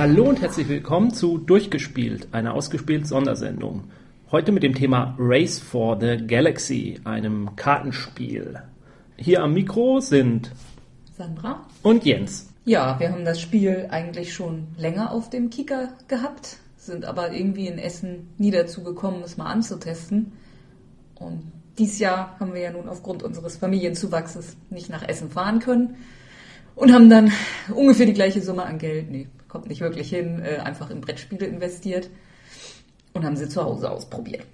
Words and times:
Hallo 0.00 0.30
und 0.30 0.40
herzlich 0.40 0.66
willkommen 0.66 1.12
zu 1.12 1.36
Durchgespielt, 1.36 2.28
einer 2.32 2.54
ausgespielt 2.54 3.06
Sondersendung. 3.06 3.84
Heute 4.32 4.50
mit 4.50 4.62
dem 4.62 4.74
Thema 4.74 5.14
Race 5.18 5.58
for 5.58 6.00
the 6.00 6.26
Galaxy, 6.26 6.98
einem 7.04 7.54
Kartenspiel. 7.54 8.62
Hier 9.18 9.42
am 9.42 9.52
Mikro 9.52 10.00
sind 10.00 10.52
Sandra 11.18 11.66
und 11.82 12.06
Jens. 12.06 12.48
Ja, 12.64 12.98
wir 12.98 13.12
haben 13.12 13.26
das 13.26 13.42
Spiel 13.42 13.88
eigentlich 13.90 14.32
schon 14.32 14.68
länger 14.78 15.12
auf 15.12 15.28
dem 15.28 15.50
Kicker 15.50 15.90
gehabt, 16.08 16.56
sind 16.78 17.04
aber 17.04 17.32
irgendwie 17.32 17.66
in 17.66 17.76
Essen 17.76 18.30
nie 18.38 18.50
dazu 18.50 18.82
gekommen, 18.82 19.20
es 19.22 19.36
mal 19.36 19.52
anzutesten. 19.52 20.32
Und 21.16 21.42
dieses 21.76 21.98
Jahr 21.98 22.36
haben 22.40 22.54
wir 22.54 22.62
ja 22.62 22.72
nun 22.72 22.88
aufgrund 22.88 23.22
unseres 23.22 23.58
Familienzuwachses 23.58 24.56
nicht 24.70 24.88
nach 24.88 25.06
Essen 25.06 25.28
fahren 25.28 25.58
können 25.58 25.96
und 26.74 26.90
haben 26.90 27.10
dann 27.10 27.30
ungefähr 27.74 28.06
die 28.06 28.14
gleiche 28.14 28.40
Summe 28.40 28.64
an 28.64 28.78
Geld, 28.78 29.10
nee, 29.10 29.28
kommt 29.50 29.68
nicht 29.68 29.80
wirklich 29.80 30.08
hin, 30.08 30.40
äh, 30.42 30.58
einfach 30.58 30.90
in 30.90 31.00
Brettspiele 31.00 31.44
investiert 31.44 32.08
und 33.12 33.24
haben 33.24 33.36
sie 33.36 33.48
zu 33.48 33.62
Hause 33.62 33.90
ausprobiert. 33.90 34.44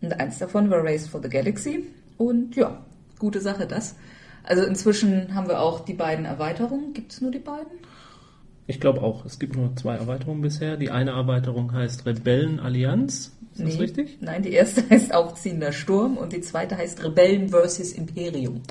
Und 0.00 0.18
eins 0.18 0.38
davon 0.38 0.70
war 0.70 0.84
Race 0.84 1.08
for 1.08 1.20
the 1.22 1.28
Galaxy 1.28 1.84
und 2.16 2.56
ja, 2.56 2.84
gute 3.18 3.40
Sache 3.40 3.66
das. 3.66 3.96
Also 4.44 4.64
inzwischen 4.64 5.34
haben 5.34 5.48
wir 5.48 5.60
auch 5.60 5.80
die 5.80 5.94
beiden 5.94 6.24
Erweiterungen. 6.24 6.92
Gibt 6.94 7.12
es 7.12 7.20
nur 7.20 7.32
die 7.32 7.40
beiden? 7.40 7.72
Ich 8.68 8.80
glaube 8.80 9.02
auch. 9.02 9.24
Es 9.24 9.38
gibt 9.38 9.56
nur 9.56 9.74
zwei 9.76 9.96
Erweiterungen 9.96 10.40
bisher. 10.42 10.76
Die 10.76 10.90
eine 10.90 11.10
Erweiterung 11.10 11.72
heißt 11.72 12.06
Rebellenallianz. 12.06 13.32
Ist 13.52 13.58
nee, 13.58 13.70
das 13.70 13.78
richtig? 13.80 14.18
Nein, 14.20 14.42
die 14.42 14.52
erste 14.52 14.82
heißt 14.90 15.12
Aufziehender 15.12 15.72
Sturm 15.72 16.16
und 16.16 16.32
die 16.32 16.40
zweite 16.40 16.76
heißt 16.76 17.02
Rebellen 17.02 17.48
vs. 17.48 17.92
Imperium. 17.92 18.62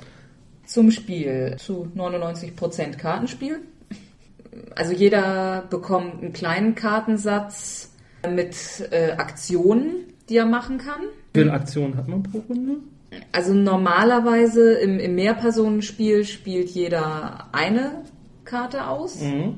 Zum 0.65 0.91
Spiel 0.91 1.55
zu 1.59 1.91
99% 1.95 2.97
Kartenspiel. 2.97 3.59
Also 4.75 4.93
jeder 4.93 5.65
bekommt 5.69 6.21
einen 6.21 6.33
kleinen 6.33 6.75
Kartensatz 6.75 7.91
mit 8.29 8.55
äh, 8.91 9.11
Aktionen, 9.11 10.13
die 10.29 10.37
er 10.37 10.45
machen 10.45 10.77
kann. 10.77 11.01
Wie 11.33 11.41
viele 11.41 11.53
Aktionen 11.53 11.95
hat 11.97 12.07
man 12.07 12.23
pro 12.23 12.39
Runde? 12.49 12.77
Also 13.31 13.53
normalerweise 13.53 14.73
im, 14.73 14.99
im 14.99 15.15
Mehrpersonenspiel 15.15 16.25
spielt 16.25 16.69
jeder 16.69 17.47
eine 17.51 18.03
Karte 18.43 18.87
aus. 18.87 19.21
Mhm. 19.21 19.57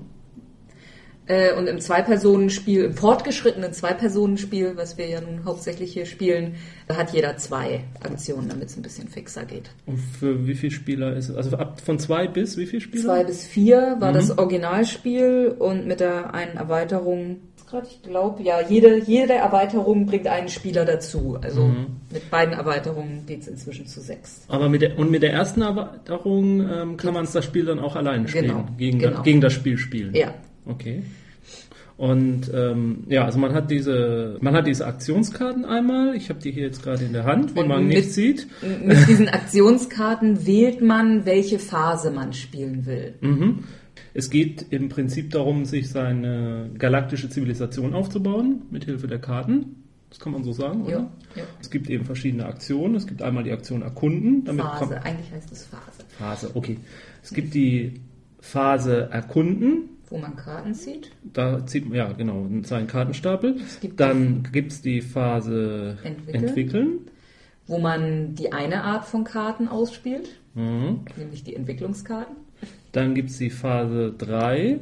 Äh, 1.28 1.54
und 1.56 1.68
im 1.68 1.80
Zwei-Personen-Spiel, 1.80 2.86
im 2.86 2.94
fortgeschrittenen 2.94 3.74
Zwei-Personen-Spiel, 3.74 4.74
was 4.78 4.98
wir 4.98 5.08
ja 5.08 5.20
nun 5.22 5.44
hauptsächlich 5.46 5.92
hier 5.92 6.06
spielen, 6.06 6.56
hat 6.90 7.12
jeder 7.14 7.36
zwei 7.38 7.82
Aktionen, 8.02 8.48
damit 8.48 8.70
es 8.70 8.78
ein 8.78 8.82
bisschen 8.82 9.10
fixer 9.10 9.44
geht. 9.44 9.70
Und 9.86 9.98
für 9.98 10.48
wie 10.48 10.56
viele 10.56 10.72
Spieler 10.72 11.16
ist 11.16 11.28
es? 11.30 11.36
Also 11.36 11.58
ab 11.58 11.82
von 11.82 12.00
zwei 12.00 12.28
bis 12.28 12.56
wie 12.58 12.66
viele 12.66 12.82
Spieler? 12.82 13.04
Zwei 13.04 13.24
bis 13.26 13.46
vier 13.46 13.98
war 14.00 14.12
Mhm. 14.12 14.16
das 14.16 14.38
Originalspiel 14.38 15.56
und 15.60 15.86
mit 15.86 16.00
der 16.00 16.34
einen 16.34 16.56
Erweiterung, 16.56 17.38
gerade 17.70 17.88
ich 17.88 18.02
glaube, 18.04 18.42
ja, 18.44 18.62
jede, 18.62 18.98
jede 19.04 19.34
Erweiterung 19.34 20.06
bringt 20.06 20.28
einen 20.28 20.48
Spieler 20.48 20.86
dazu. 20.86 21.38
Also 21.42 21.66
Mhm. 21.68 21.88
mit 22.12 22.30
beiden 22.32 22.54
Erweiterungen 22.54 23.26
geht 23.26 23.42
es 23.42 23.48
inzwischen 23.50 23.86
zu 23.86 24.00
sechs. 24.00 24.46
Aber 24.48 24.70
mit 24.70 24.82
der, 24.82 24.98
und 24.98 25.12
mit 25.12 25.24
der 25.24 25.34
ersten 25.34 25.62
Erweiterung 25.62 26.62
ähm, 26.70 26.96
kann 26.98 27.14
man 27.14 27.28
das 27.32 27.44
Spiel 27.44 27.66
dann 27.66 27.80
auch 27.80 27.98
alleine 27.98 28.28
spielen, 28.30 28.46
Genau, 28.48 28.66
gegen, 28.78 29.00
genau. 29.00 29.22
gegen 29.24 29.42
das 29.42 29.52
Spiel 29.54 29.78
spielen. 29.78 30.16
Ja. 30.16 30.34
Okay. 30.68 31.04
Und 31.98 32.52
ähm, 32.54 33.06
ja, 33.08 33.26
also 33.26 33.40
man 33.40 33.54
hat 33.54 33.72
diese, 33.72 34.38
man 34.40 34.54
hat 34.54 34.68
diese 34.68 34.86
Aktionskarten 34.86 35.66
einmal. 35.66 36.16
Ich 36.16 36.30
habe 36.30 36.40
die 36.40 36.52
hier 36.52 36.64
jetzt 36.64 36.84
gerade 36.84 37.04
in 37.04 37.14
der 37.14 37.24
Hand, 37.24 37.58
Und 37.58 37.68
man 37.68 37.88
mit- 37.88 37.98
nicht 37.98 38.14
sieht. 38.14 38.48
Mit 38.86 39.08
diesen 39.08 39.28
Aktionskarten 39.30 40.46
wählt 40.46 40.82
man, 40.82 41.26
welche 41.26 41.58
Phase 41.58 42.12
man 42.12 42.34
spielen 42.34 42.86
will. 42.86 43.16
Mhm. 43.22 43.64
Es 44.14 44.30
geht 44.30 44.68
im 44.70 44.90
Prinzip 44.90 45.32
darum, 45.32 45.66
sich 45.66 45.90
seine 45.90 46.70
galaktische 46.78 47.30
Zivilisation 47.30 47.96
aufzubauen 47.96 48.62
mit 48.70 48.86
Hilfe 48.86 49.08
der 49.08 49.20
Karten. 49.20 49.84
Das 50.12 50.20
kann 50.20 50.32
man 50.34 50.44
so 50.44 50.54
sagen, 50.54 50.84
oder? 50.84 50.92
Ja, 50.92 51.12
ja. 51.36 51.44
Es 51.60 51.70
gibt 51.72 51.90
eben 51.90 52.06
verschiedene 52.06 52.46
Aktionen. 52.46 52.94
Es 52.96 53.08
gibt 53.08 53.24
einmal 53.24 53.44
die 53.44 53.52
Aktion 53.52 53.82
Erkunden. 53.82 54.46
Phase, 54.58 55.02
eigentlich 55.04 55.32
heißt 55.32 55.52
es 55.52 55.66
Phase, 55.66 56.04
Phase, 56.18 56.52
okay. 56.54 56.78
Es 57.24 57.34
gibt 57.34 57.56
die 57.56 58.02
Phase 58.40 59.10
Erkunden. 59.12 59.90
Wo 60.10 60.18
man 60.18 60.36
Karten 60.36 60.74
zieht. 60.74 61.12
Da 61.34 61.66
zieht 61.66 61.86
man, 61.88 61.98
ja, 61.98 62.12
genau, 62.14 62.48
seinen 62.64 62.88
Kartenstapel. 62.88 63.58
gibt 63.82 64.00
Dann 64.00 64.44
gibt 64.52 64.72
es 64.72 64.82
die 64.82 65.02
Phase 65.02 65.98
Entwickeln. 66.04 66.44
Entwickeln. 66.44 67.00
wo 67.68 67.78
man 67.80 68.34
die 68.36 68.54
eine 68.54 68.84
Art 68.84 69.06
von 69.06 69.24
Karten 69.26 69.68
ausspielt, 69.68 70.30
Mhm. 70.56 71.02
nämlich 71.18 71.44
die 71.44 71.56
Entwicklungskarten. 71.56 72.36
Dann 72.94 73.14
gibt 73.14 73.30
es 73.30 73.38
die 73.38 73.50
Phase 73.50 74.14
3. 74.18 74.80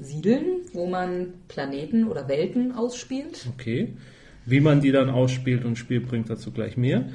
Siedeln, 0.00 0.44
wo 0.74 0.86
man 0.86 1.32
Planeten 1.48 2.06
oder 2.06 2.28
Welten 2.28 2.72
ausspielt. 2.72 3.46
Okay. 3.54 3.94
Wie 4.46 4.60
man 4.60 4.80
die 4.80 4.92
dann 4.92 5.10
ausspielt 5.10 5.64
und 5.64 5.76
Spiel 5.76 6.00
bringt 6.00 6.30
dazu 6.30 6.52
gleich 6.52 6.76
mehr. 6.76 7.06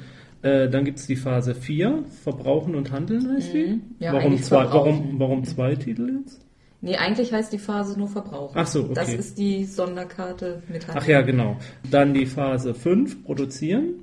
Äh, 0.42 0.68
dann 0.68 0.84
gibt 0.84 0.98
es 0.98 1.06
die 1.06 1.16
Phase 1.16 1.54
4, 1.54 2.04
Verbrauchen 2.22 2.74
und 2.74 2.92
Handeln 2.92 3.26
heißt 3.34 3.54
die. 3.54 3.64
Mhm. 3.66 3.82
Ja, 4.00 4.12
warum, 4.12 4.36
zwei, 4.42 4.64
warum, 4.64 5.18
warum 5.18 5.44
zwei 5.44 5.74
Titel 5.76 6.10
jetzt? 6.20 6.43
Nee, 6.84 6.96
eigentlich 6.96 7.32
heißt 7.32 7.50
die 7.50 7.58
Phase 7.58 7.98
nur 7.98 8.08
Verbrauchen. 8.08 8.58
Ach 8.58 8.66
so, 8.66 8.84
okay. 8.84 8.92
Das 8.94 9.08
ist 9.14 9.38
die 9.38 9.64
Sonderkarte 9.64 10.62
mit 10.68 10.86
Ach 10.92 11.06
ja, 11.06 11.22
genau. 11.22 11.56
Dann 11.90 12.12
die 12.12 12.26
Phase 12.26 12.74
5, 12.74 13.24
Produzieren. 13.24 13.94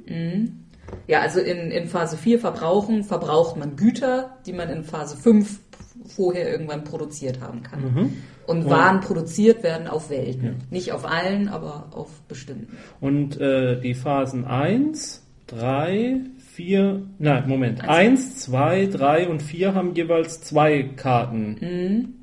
Ja, 1.08 1.20
also 1.20 1.40
in, 1.40 1.70
in 1.70 1.88
Phase 1.88 2.18
4 2.18 2.40
Verbrauchen 2.40 3.04
verbraucht 3.04 3.56
man 3.56 3.76
Güter, 3.76 4.38
die 4.48 4.54
man 4.54 4.68
in 4.70 4.84
Phase 4.84 5.16
5 5.16 5.60
vorher 6.08 6.52
irgendwann 6.52 6.84
produziert 6.84 7.40
haben 7.40 7.62
kann. 7.62 7.82
Mhm. 7.84 8.14
Und 8.48 8.68
Waren 8.68 9.02
produziert 9.02 9.62
werden 9.62 9.88
auf 9.88 10.10
Welten. 10.10 10.56
Nicht 10.72 10.92
auf 10.92 11.06
allen, 11.06 11.50
aber 11.50 11.90
auf 11.92 12.10
bestimmten. 12.28 12.76
Und 13.00 13.40
äh, 13.40 13.80
die 13.80 13.94
Phasen 13.94 14.44
1, 14.44 15.24
3, 15.46 16.22
4, 16.54 17.02
nein, 17.20 17.48
Moment. 17.48 17.88
1, 17.88 18.40
2, 18.40 18.88
3 18.88 19.30
und 19.30 19.44
4 19.44 19.76
haben 19.76 19.94
jeweils 19.94 20.42
zwei 20.42 20.82
Karten. 20.82 21.58
Mhm. 21.62 22.14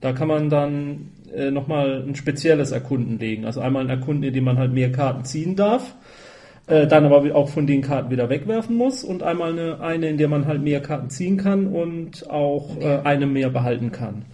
Da 0.00 0.12
kann 0.12 0.28
man 0.28 0.48
dann 0.50 1.08
äh, 1.34 1.50
nochmal 1.50 2.04
ein 2.06 2.14
spezielles 2.14 2.70
Erkunden 2.70 3.18
legen. 3.18 3.44
Also 3.44 3.60
einmal 3.60 3.82
ein 3.84 3.90
Erkunden, 3.90 4.22
in 4.24 4.32
dem 4.32 4.44
man 4.44 4.58
halt 4.58 4.72
mehr 4.72 4.92
Karten 4.92 5.24
ziehen 5.24 5.56
darf, 5.56 5.94
äh, 6.68 6.86
dann 6.86 7.04
aber 7.04 7.34
auch 7.34 7.48
von 7.48 7.66
den 7.66 7.82
Karten 7.82 8.10
wieder 8.10 8.28
wegwerfen 8.28 8.76
muss 8.76 9.02
und 9.02 9.22
einmal 9.22 9.52
eine, 9.52 9.80
eine 9.80 10.08
in 10.08 10.18
der 10.18 10.28
man 10.28 10.46
halt 10.46 10.62
mehr 10.62 10.80
Karten 10.80 11.10
ziehen 11.10 11.36
kann 11.36 11.66
und 11.66 12.30
auch 12.30 12.76
äh, 12.80 13.00
eine 13.04 13.26
mehr 13.26 13.50
behalten 13.50 13.90
kann. 13.90 14.24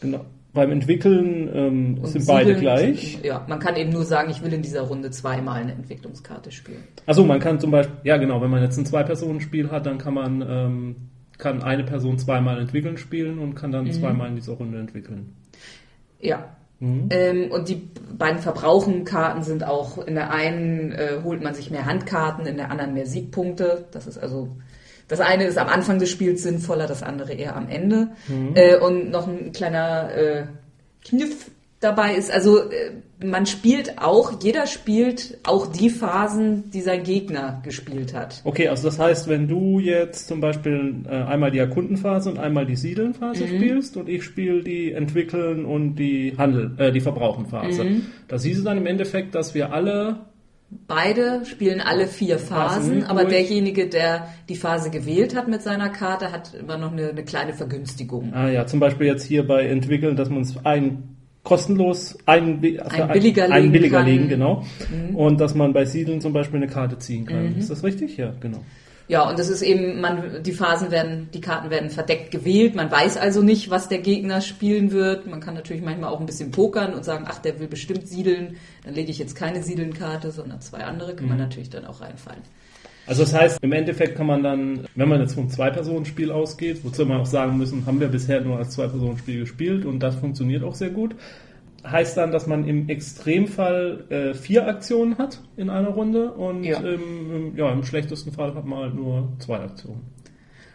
Genau. 0.00 0.24
Beim 0.52 0.72
Entwickeln 0.72 1.50
ähm, 1.54 1.98
sind 2.06 2.26
beide 2.26 2.54
Siedeln 2.56 2.60
gleich. 2.60 3.12
sind- 3.12 3.26
Ja, 3.26 3.44
man 3.46 3.58
kann 3.58 3.76
eben 3.76 3.90
nur 3.90 4.04
sagen, 4.06 4.30
ich 4.30 4.42
will 4.42 4.52
in 4.54 4.62
dieser 4.62 4.80
Runde 4.82 5.10
zweimal 5.10 5.60
eine 5.60 5.72
Entwicklungskarte 5.72 6.50
spielen. 6.50 6.82
Also 7.04 7.24
man 7.26 7.40
kann 7.40 7.60
zum 7.60 7.70
Beispiel, 7.70 7.94
ja 8.04 8.16
genau, 8.16 8.40
wenn 8.40 8.50
man 8.50 8.62
jetzt 8.62 8.78
ein 8.78 8.86
Zwei-Personen-Spiel 8.86 9.70
hat, 9.70 9.84
dann 9.84 9.98
kann 9.98 10.14
man 10.14 10.42
ähm, 10.48 10.96
kann 11.38 11.62
eine 11.62 11.84
Person 11.84 12.18
zweimal 12.18 12.58
entwickeln 12.58 12.96
spielen 12.96 13.38
und 13.38 13.54
kann 13.54 13.72
dann 13.72 13.90
zweimal 13.92 14.28
in 14.28 14.36
dieser 14.36 14.54
Runde 14.54 14.78
entwickeln. 14.78 15.34
Ja. 16.20 16.56
Mhm. 16.78 17.08
Ähm, 17.10 17.50
und 17.50 17.68
die 17.68 17.88
beiden 18.16 18.40
Verbrauchenkarten 18.40 19.42
sind 19.42 19.64
auch, 19.64 19.98
in 19.98 20.14
der 20.14 20.30
einen 20.30 20.92
äh, 20.92 21.20
holt 21.24 21.42
man 21.42 21.54
sich 21.54 21.70
mehr 21.70 21.86
Handkarten, 21.86 22.46
in 22.46 22.56
der 22.56 22.70
anderen 22.70 22.94
mehr 22.94 23.06
Siegpunkte. 23.06 23.86
Das 23.92 24.06
ist 24.06 24.18
also, 24.18 24.56
das 25.08 25.20
eine 25.20 25.44
ist 25.44 25.56
am 25.56 25.68
Anfang 25.68 25.98
des 25.98 26.10
Spiels 26.10 26.42
sinnvoller, 26.42 26.86
das 26.86 27.02
andere 27.02 27.32
eher 27.32 27.56
am 27.56 27.68
Ende. 27.68 28.08
Äh, 28.54 28.76
und 28.78 29.10
noch 29.10 29.26
ein 29.26 29.52
kleiner 29.52 30.14
äh, 30.14 30.44
Kniff 31.02 31.50
dabei 31.80 32.14
ist, 32.14 32.30
also 32.30 32.58
äh, 32.58 32.92
man 33.24 33.46
spielt 33.46 33.98
auch, 33.98 34.42
jeder 34.42 34.66
spielt 34.66 35.38
auch 35.44 35.66
die 35.66 35.90
Phasen, 35.90 36.70
die 36.70 36.80
sein 36.80 37.02
Gegner 37.02 37.60
gespielt 37.64 38.14
hat. 38.14 38.40
Okay, 38.44 38.68
also 38.68 38.88
das 38.88 38.98
heißt, 38.98 39.28
wenn 39.28 39.48
du 39.48 39.78
jetzt 39.78 40.28
zum 40.28 40.40
Beispiel 40.40 41.02
äh, 41.08 41.14
einmal 41.14 41.50
die 41.50 41.58
Erkundenphase 41.58 42.30
und 42.30 42.38
einmal 42.38 42.66
die 42.66 42.76
Siedelnphase 42.76 43.46
spielst 43.48 43.96
und 43.96 44.08
ich 44.08 44.24
spiele 44.24 44.62
die 44.62 44.92
Entwickeln 44.92 45.64
und 45.64 45.96
die 45.96 46.34
Handel, 46.36 46.72
äh, 46.78 46.92
die 46.92 47.00
Verbrauchenphase, 47.00 48.02
da 48.28 48.38
siehst 48.38 48.60
du 48.60 48.64
dann 48.64 48.78
im 48.78 48.86
Endeffekt, 48.86 49.34
dass 49.34 49.54
wir 49.54 49.72
alle 49.72 50.26
Beide 50.88 51.44
spielen 51.44 51.80
alle 51.80 52.08
vier 52.08 52.40
Phasen, 52.40 53.04
aber 53.04 53.24
derjenige, 53.24 53.86
der 53.86 54.26
die 54.48 54.56
Phase 54.56 54.90
gewählt 54.90 55.36
hat 55.36 55.46
mit 55.46 55.62
seiner 55.62 55.90
Karte, 55.90 56.32
hat 56.32 56.54
immer 56.54 56.76
noch 56.76 56.90
eine, 56.90 57.10
eine 57.10 57.24
kleine 57.24 57.52
Vergünstigung. 57.52 58.32
Ah 58.34 58.48
ja, 58.48 58.66
zum 58.66 58.80
Beispiel 58.80 59.06
jetzt 59.06 59.22
hier 59.22 59.46
bei 59.46 59.64
Entwickeln, 59.66 60.16
dass 60.16 60.28
man 60.28 60.42
es 60.42 60.56
ein 60.64 61.15
kostenlos 61.46 62.18
einen, 62.26 62.60
bi- 62.60 62.78
für 62.88 63.06
billiger 63.06 63.44
einen 63.44 63.54
legen 63.54 63.72
billiger 63.72 64.02
legen, 64.02 64.28
genau. 64.28 64.64
Und 65.14 65.40
dass 65.40 65.54
man 65.54 65.72
bei 65.72 65.84
Siedeln 65.84 66.20
zum 66.20 66.32
Beispiel 66.32 66.56
eine 66.56 66.66
Karte 66.66 66.98
ziehen 66.98 67.24
kann. 67.24 67.56
Ist 67.56 67.70
das 67.70 67.82
richtig? 67.84 68.16
Ja, 68.16 68.34
genau. 68.40 68.62
Ja, 69.08 69.30
und 69.30 69.38
das 69.38 69.48
ist 69.48 69.62
eben, 69.62 70.00
man, 70.00 70.42
die 70.42 70.50
Phasen 70.50 70.90
werden, 70.90 71.28
die 71.32 71.40
Karten 71.40 71.70
werden 71.70 71.90
verdeckt 71.90 72.32
gewählt. 72.32 72.74
Man 72.74 72.90
weiß 72.90 73.16
also 73.16 73.40
nicht, 73.40 73.70
was 73.70 73.88
der 73.88 73.98
Gegner 73.98 74.40
spielen 74.40 74.90
wird. 74.90 75.28
Man 75.28 75.38
kann 75.38 75.54
natürlich 75.54 75.82
manchmal 75.84 76.10
auch 76.10 76.18
ein 76.18 76.26
bisschen 76.26 76.50
pokern 76.50 76.92
und 76.92 77.04
sagen, 77.04 77.24
ach, 77.28 77.38
der 77.38 77.60
will 77.60 77.68
bestimmt 77.68 78.08
siedeln. 78.08 78.56
Dann 78.84 78.94
lege 78.94 79.12
ich 79.12 79.20
jetzt 79.20 79.36
keine 79.36 79.62
Siedelnkarte, 79.62 80.32
sondern 80.32 80.60
zwei 80.60 80.78
andere. 80.78 81.14
Kann 81.14 81.28
man 81.28 81.38
natürlich 81.38 81.70
dann 81.70 81.84
auch 81.86 82.00
reinfallen. 82.00 82.42
Also 83.06 83.22
das 83.22 83.34
heißt, 83.34 83.58
im 83.62 83.72
Endeffekt 83.72 84.16
kann 84.16 84.26
man 84.26 84.42
dann, 84.42 84.80
wenn 84.94 85.08
man 85.08 85.20
jetzt 85.20 85.34
vom 85.34 85.48
Zwei-Personen-Spiel 85.48 86.32
ausgeht, 86.32 86.80
wozu 86.82 87.08
wir 87.08 87.16
auch 87.16 87.26
sagen 87.26 87.56
müssen, 87.56 87.86
haben 87.86 88.00
wir 88.00 88.08
bisher 88.08 88.40
nur 88.40 88.56
als 88.58 88.70
Zwei-Personen-Spiel 88.70 89.40
gespielt 89.40 89.84
und 89.84 90.00
das 90.00 90.16
funktioniert 90.16 90.64
auch 90.64 90.74
sehr 90.74 90.90
gut. 90.90 91.14
heißt 91.86 92.16
dann, 92.16 92.32
dass 92.32 92.48
man 92.48 92.66
im 92.66 92.88
Extremfall 92.88 94.04
äh, 94.08 94.34
vier 94.34 94.66
Aktionen 94.66 95.18
hat 95.18 95.40
in 95.56 95.70
einer 95.70 95.90
Runde 95.90 96.32
und 96.32 96.64
Ja. 96.64 96.80
Im, 96.80 97.34
im, 97.34 97.56
ja, 97.56 97.70
im 97.70 97.84
schlechtesten 97.84 98.32
Fall 98.32 98.54
hat 98.56 98.66
man 98.66 98.78
halt 98.80 98.94
nur 98.94 99.28
zwei 99.38 99.58
Aktionen. 99.58 100.02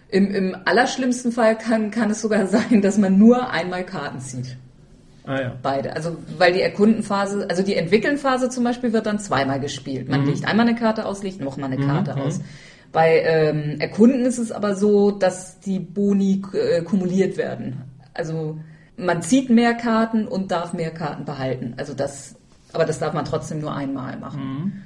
Im, 0.09 0.33
Im 0.33 0.55
allerschlimmsten 0.65 1.33
Fall 1.33 1.57
kann, 1.57 1.91
kann 1.91 2.09
es 2.11 2.21
sogar 2.21 2.47
sein, 2.55 2.81
dass 2.81 2.97
man 2.97 3.17
nur 3.17 3.49
einmal 3.49 3.85
Karten 3.85 4.19
zieht. 4.21 4.57
Ah 5.25 5.39
ja. 5.41 5.55
Beide. 5.61 5.95
Also, 5.95 6.17
weil 6.37 6.53
die 6.53 6.61
Erkundenphase, 6.61 7.45
also 7.49 7.63
die 7.63 7.75
Entwickelnphase 7.75 8.49
zum 8.49 8.63
Beispiel 8.63 8.91
wird 8.93 9.05
dann 9.05 9.19
zweimal 9.19 9.59
gespielt. 9.59 10.09
Man 10.09 10.25
legt 10.25 10.45
einmal 10.45 10.67
eine 10.67 10.77
Karte 10.77 11.05
aus, 11.05 11.21
legt 11.23 11.41
nochmal 11.41 11.71
eine 11.71 11.85
Karte 11.85 12.15
aus. 12.17 12.41
Bei 12.91 13.21
ähm, 13.23 13.79
Erkunden 13.79 14.25
ist 14.25 14.37
es 14.39 14.51
aber 14.51 14.75
so, 14.75 15.11
dass 15.11 15.59
die 15.59 15.79
Boni 15.79 16.41
äh, 16.53 16.81
kumuliert 16.81 17.37
werden. 17.37 17.83
Also, 18.13 18.57
man 18.97 19.21
zieht 19.21 19.49
mehr 19.49 19.73
Karten 19.73 20.27
und 20.27 20.51
darf 20.51 20.73
mehr 20.73 20.91
Karten 20.91 21.25
behalten. 21.25 21.73
Also 21.77 21.93
das, 21.93 22.35
aber 22.73 22.85
das 22.85 22.99
darf 22.99 23.13
man 23.13 23.25
trotzdem 23.25 23.59
nur 23.61 23.73
einmal 23.75 24.17
machen. 24.17 24.83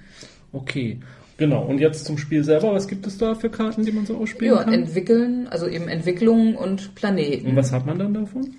Okay. 0.54 1.00
Genau. 1.38 1.66
Und 1.66 1.80
jetzt 1.80 2.06
zum 2.06 2.18
Spiel 2.18 2.44
selber. 2.44 2.74
Was 2.74 2.88
gibt 2.88 3.06
es 3.08 3.18
da 3.18 3.36
für 3.36 3.50
Karten, 3.50 3.84
die 3.86 3.92
man 3.92 4.06
so 4.06 4.16
ausspielen 4.18 4.56
Ja, 4.56 4.64
kann? 4.64 4.74
entwickeln, 4.74 5.48
also 5.50 5.68
eben 5.68 5.90
Entwicklung 5.90 6.56
und 6.56 6.96
Planeten. 6.96 7.48
Und 7.48 7.56
was 7.58 7.74
hat 7.74 7.86
man 7.86 8.00
dann 8.00 8.14
davon? 8.14 8.56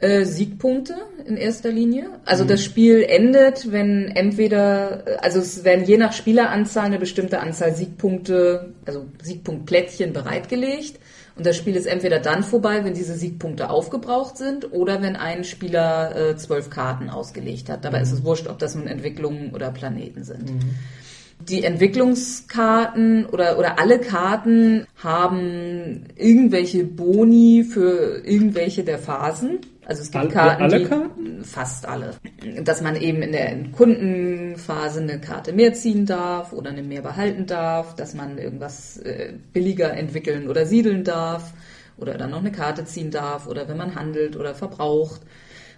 Äh, 0.00 0.26
Siegpunkte 0.26 0.94
in 1.26 1.36
erster 1.36 1.72
Linie. 1.72 2.10
Also 2.24 2.44
das 2.44 2.62
Spiel 2.62 3.02
endet, 3.02 3.72
wenn 3.72 4.06
entweder, 4.06 5.04
äh, 5.08 5.16
also 5.16 5.40
es 5.40 5.64
werden 5.64 5.84
je 5.86 5.96
nach 5.96 6.12
Spieleranzahl 6.12 6.86
eine 6.86 7.00
bestimmte 7.00 7.40
Anzahl 7.40 7.74
Siegpunkte, 7.74 8.74
also 8.86 9.06
Siegpunktplättchen 9.20 10.12
bereitgelegt. 10.12 11.00
Und 11.34 11.46
das 11.46 11.56
Spiel 11.56 11.74
ist 11.74 11.86
entweder 11.86 12.20
dann 12.20 12.44
vorbei, 12.44 12.84
wenn 12.84 12.94
diese 12.94 13.14
Siegpunkte 13.14 13.70
aufgebraucht 13.70 14.36
sind, 14.36 14.72
oder 14.72 15.02
wenn 15.02 15.16
ein 15.16 15.42
Spieler 15.42 16.14
äh, 16.14 16.36
zwölf 16.36 16.70
Karten 16.70 17.10
ausgelegt 17.10 17.68
hat. 17.68 17.84
Dabei 17.84 18.00
ist 18.00 18.12
es 18.12 18.22
wurscht, 18.22 18.46
ob 18.46 18.60
das 18.60 18.76
nun 18.76 18.86
Entwicklungen 18.86 19.52
oder 19.52 19.72
Planeten 19.72 20.22
sind. 20.22 20.52
Die 21.48 21.64
Entwicklungskarten 21.64 23.26
oder, 23.26 23.58
oder 23.58 23.80
alle 23.80 24.00
Karten 24.00 24.86
haben 24.96 26.04
irgendwelche 26.16 26.84
Boni 26.84 27.64
für 27.64 28.22
irgendwelche 28.24 28.84
der 28.84 28.98
Phasen. 28.98 29.60
Also 29.88 30.02
es 30.02 30.10
gibt 30.10 30.22
Alle- 30.22 30.30
Karten, 30.32 30.62
alle 30.64 30.78
die, 30.80 30.84
Karten? 30.84 31.44
fast 31.44 31.86
alle. 31.88 32.10
Dass 32.62 32.82
man 32.82 32.94
eben 32.96 33.22
in 33.22 33.32
der 33.32 33.56
Kundenphase 33.72 35.00
eine 35.00 35.18
Karte 35.18 35.54
mehr 35.54 35.72
ziehen 35.72 36.04
darf 36.04 36.52
oder 36.52 36.68
eine 36.70 36.82
mehr 36.82 37.00
behalten 37.00 37.46
darf, 37.46 37.94
dass 37.94 38.12
man 38.12 38.36
irgendwas 38.36 38.98
äh, 38.98 39.32
billiger 39.54 39.94
entwickeln 39.94 40.46
oder 40.46 40.66
siedeln 40.66 41.04
darf 41.04 41.54
oder 41.96 42.18
dann 42.18 42.30
noch 42.32 42.40
eine 42.40 42.52
Karte 42.52 42.84
ziehen 42.84 43.10
darf 43.10 43.46
oder 43.46 43.66
wenn 43.66 43.78
man 43.78 43.94
handelt 43.94 44.36
oder 44.36 44.54
verbraucht 44.54 45.22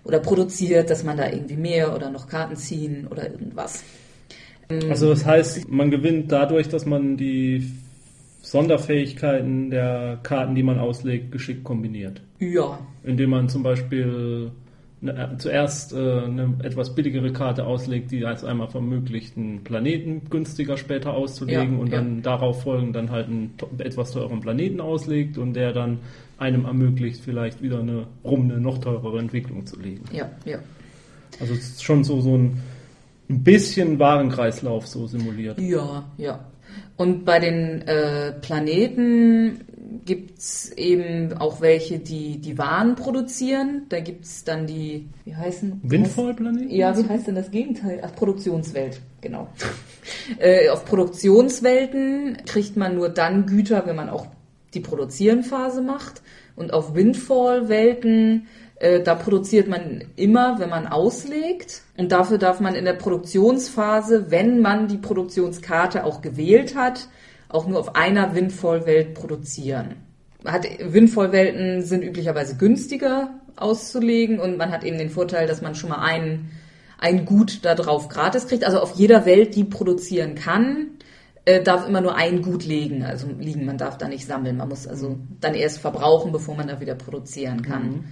oder 0.03 0.19
produziert, 0.19 0.91
dass 0.91 1.05
man 1.05 1.17
da 1.17 1.29
irgendwie 1.31 1.57
mehr 1.57 1.95
oder 1.95 2.11
noch 2.11 2.27
Karten 2.27 2.57
ziehen 2.57 3.07
oder 3.09 3.31
irgendwas. 3.31 3.85
Also 4.89 5.11
das 5.11 5.25
heißt, 5.25 5.69
man 5.69 5.91
gewinnt 5.93 6.33
dadurch, 6.33 6.69
dass 6.69 6.85
man 6.85 7.17
die 7.17 7.73
Sonderfähigkeiten 8.43 9.71
der 9.71 10.19
Karten, 10.23 10.55
die 10.55 10.63
man 10.63 10.79
auslegt, 10.79 11.33
geschickt 11.33 11.65
kombiniert. 11.65 12.23
Ja, 12.39 12.79
Indem 13.05 13.31
man 13.31 13.49
zum 13.49 13.63
Beispiel 13.63 14.51
eine, 15.03 15.13
äh, 15.13 15.37
zuerst 15.39 15.93
äh, 15.93 15.97
eine 15.97 16.57
etwas 16.63 16.95
billigere 16.95 17.33
Karte 17.33 17.67
auslegt, 17.67 18.11
die 18.11 18.25
als 18.25 18.45
einmal 18.45 18.69
vermöglicht, 18.69 19.37
einen 19.37 19.65
Planeten 19.65 20.23
günstiger 20.31 20.77
später 20.77 21.15
auszulegen 21.15 21.75
Ja, 21.75 21.81
und 21.81 21.87
ja. 21.89 21.97
dann 21.97 22.23
darauf 22.23 22.63
folgend 22.63 22.97
dann 22.97 23.11
halt 23.11 23.29
einen 23.29 23.55
etwas 23.79 24.13
teureren 24.13 24.41
Planeten 24.41 24.81
auslegt 24.81 25.39
und 25.39 25.55
der 25.55 25.73
dann 25.73 25.99
einem 26.39 26.65
ermöglicht, 26.65 27.21
vielleicht 27.23 27.63
wieder 27.63 27.81
eine 27.81 28.07
rum 28.25 28.51
eine 28.51 28.61
noch 28.61 28.79
teurere 28.79 29.19
Entwicklung 29.19 29.67
zu 29.67 29.79
legen. 29.79 30.05
ja, 30.13 30.31
ja. 30.45 30.59
Also 31.39 31.55
es 31.55 31.61
ist 31.61 31.85
schon 31.85 32.03
so, 32.05 32.21
so 32.21 32.37
ein, 32.37 32.59
ein 33.31 33.43
bisschen 33.45 33.99
Warenkreislauf 33.99 34.87
so 34.87 35.07
simuliert. 35.07 35.59
Ja, 35.61 36.05
ja. 36.19 36.41
Und 37.00 37.25
bei 37.25 37.38
den 37.38 37.81
äh, 37.88 38.31
Planeten 38.43 39.62
gibt's 40.05 40.69
eben 40.73 41.32
auch 41.32 41.62
welche, 41.62 41.99
die 41.99 42.37
die 42.37 42.58
Waren 42.58 42.94
produzieren. 42.94 43.87
Da 43.88 44.00
gibt's 44.00 44.44
dann 44.44 44.67
die, 44.67 45.08
wie 45.25 45.35
heißen? 45.35 45.81
Windfall-Planeten? 45.82 46.69
Ja, 46.69 46.94
wie 46.94 47.08
heißt 47.08 47.26
denn 47.26 47.37
das 47.37 47.50
Gegenteil? 47.50 48.02
Ach, 48.05 48.14
Produktionswelt, 48.14 49.00
genau. 49.23 49.49
äh, 50.41 50.69
auf 50.69 50.85
Produktionswelten 50.85 52.37
kriegt 52.44 52.76
man 52.76 52.97
nur 52.97 53.08
dann 53.08 53.47
Güter, 53.47 53.87
wenn 53.87 53.97
man 53.97 54.11
auch 54.11 54.26
die 54.75 54.81
Produzierenphase 54.81 55.81
macht. 55.81 56.20
Und 56.55 56.75
auf 56.75 56.94
Windfall-Welten, 56.94 58.47
äh, 58.81 59.03
da 59.03 59.15
produziert 59.15 59.69
man 59.69 60.03
immer, 60.17 60.59
wenn 60.59 60.71
man 60.71 60.87
auslegt. 60.87 61.82
Und 61.97 62.11
dafür 62.12 62.38
darf 62.38 62.61
man 62.61 62.75
in 62.75 62.87
der 62.87 62.94
Produktionsphase, 62.94 64.31
wenn 64.31 64.61
man 64.61 64.88
die 64.88 64.97
Produktionskarte 64.97 66.05
auch 66.05 66.23
gewählt 66.23 66.75
hat, 66.75 67.09
auch 67.49 67.67
nur 67.67 67.79
auf 67.79 67.94
einer 67.94 68.35
Windfall-Welt 68.35 69.15
produzieren. 69.15 69.97
Hat, 70.44 70.67
Windfall-Welten 70.81 71.82
sind 71.82 72.03
üblicherweise 72.03 72.56
günstiger 72.56 73.35
auszulegen 73.56 74.41
und 74.41 74.56
man 74.56 74.71
hat 74.71 74.85
eben 74.85 74.97
den 74.97 75.11
Vorteil, 75.11 75.47
dass 75.47 75.61
man 75.61 75.75
schon 75.75 75.91
mal 75.91 76.03
ein, 76.03 76.50
ein 76.99 77.26
Gut 77.26 77.61
da 77.62 77.75
drauf 77.75 78.09
gratis 78.09 78.47
kriegt. 78.47 78.65
Also 78.65 78.81
auf 78.81 78.94
jeder 78.94 79.26
Welt, 79.26 79.55
die 79.56 79.65
produzieren 79.65 80.37
kann, 80.37 80.93
äh, 81.44 81.62
darf 81.62 81.87
immer 81.87 82.00
nur 82.00 82.15
ein 82.15 82.41
Gut 82.41 82.65
liegen. 82.65 83.03
Also 83.03 83.26
liegen, 83.38 83.67
man 83.67 83.76
darf 83.76 83.99
da 83.99 84.09
nicht 84.09 84.26
sammeln. 84.26 84.56
Man 84.56 84.71
muss 84.71 84.87
also 84.87 85.19
dann 85.41 85.55
erst 85.55 85.79
verbrauchen, 85.79 86.33
bevor 86.33 86.56
man 86.56 86.69
da 86.69 86.81
wieder 86.81 86.94
produzieren 86.94 87.61
kann. 87.61 88.05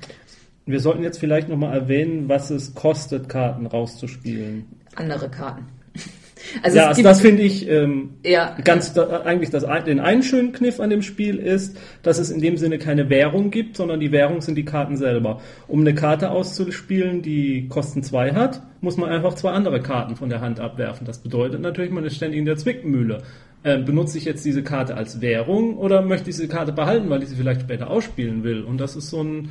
Wir 0.71 0.81
sollten 0.81 1.03
jetzt 1.03 1.19
vielleicht 1.19 1.49
nochmal 1.49 1.77
erwähnen, 1.77 2.29
was 2.29 2.51
es 2.51 2.75
kostet, 2.75 3.29
Karten 3.29 3.67
rauszuspielen. 3.67 4.67
Andere 4.95 5.29
Karten. 5.29 5.67
Also 6.63 6.77
ja, 6.77 6.87
also 6.87 7.03
das 7.03 7.21
finde 7.21 7.43
ich 7.43 7.69
ähm, 7.69 8.11
ja, 8.25 8.57
ganz 8.63 8.93
da, 8.93 9.23
eigentlich 9.23 9.51
das, 9.51 9.67
den 9.85 9.99
einen 9.99 10.23
schönen 10.23 10.53
Kniff 10.53 10.79
an 10.79 10.89
dem 10.89 11.03
Spiel 11.03 11.37
ist, 11.37 11.77
dass 12.03 12.19
es 12.19 12.31
in 12.31 12.41
dem 12.41 12.57
Sinne 12.57 12.79
keine 12.79 13.11
Währung 13.11 13.51
gibt, 13.51 13.77
sondern 13.77 13.99
die 13.99 14.13
Währung 14.13 14.41
sind 14.41 14.55
die 14.55 14.65
Karten 14.65 14.97
selber. 14.97 15.41
Um 15.67 15.81
eine 15.81 15.97
Karte 15.97 16.31
auszuspielen, 16.31 17.23
die 17.23 17.67
Kosten 17.69 18.05
zwei 18.05 18.35
hat, 18.35 18.63
muss 18.81 18.97
man 18.97 19.11
einfach 19.11 19.35
zwei 19.35 19.51
andere 19.51 19.83
Karten 19.83 20.15
von 20.15 20.29
der 20.29 20.41
Hand 20.41 20.61
abwerfen. 20.61 21.07
Das 21.07 21.19
bedeutet 21.19 21.61
natürlich, 21.61 21.91
man 21.91 22.05
ist 22.05 22.15
ständig 22.15 22.39
in 22.39 22.47
der 22.47 22.57
Zwickmühle. 22.57 23.23
Ähm, 23.65 23.85
benutze 23.85 24.19
ich 24.19 24.25
jetzt 24.25 24.45
diese 24.45 24.63
Karte 24.63 24.97
als 24.97 25.21
Währung 25.21 25.77
oder 25.77 26.03
möchte 26.03 26.31
ich 26.31 26.37
diese 26.37 26.47
Karte 26.49 26.73
behalten, 26.73 27.11
weil 27.11 27.25
ich 27.25 27.29
sie 27.29 27.35
vielleicht 27.35 27.63
später 27.63 27.91
ausspielen 27.91 28.45
will? 28.45 28.63
Und 28.63 28.79
das 28.79 28.95
ist 28.95 29.11
so 29.11 29.23
ein, 29.23 29.49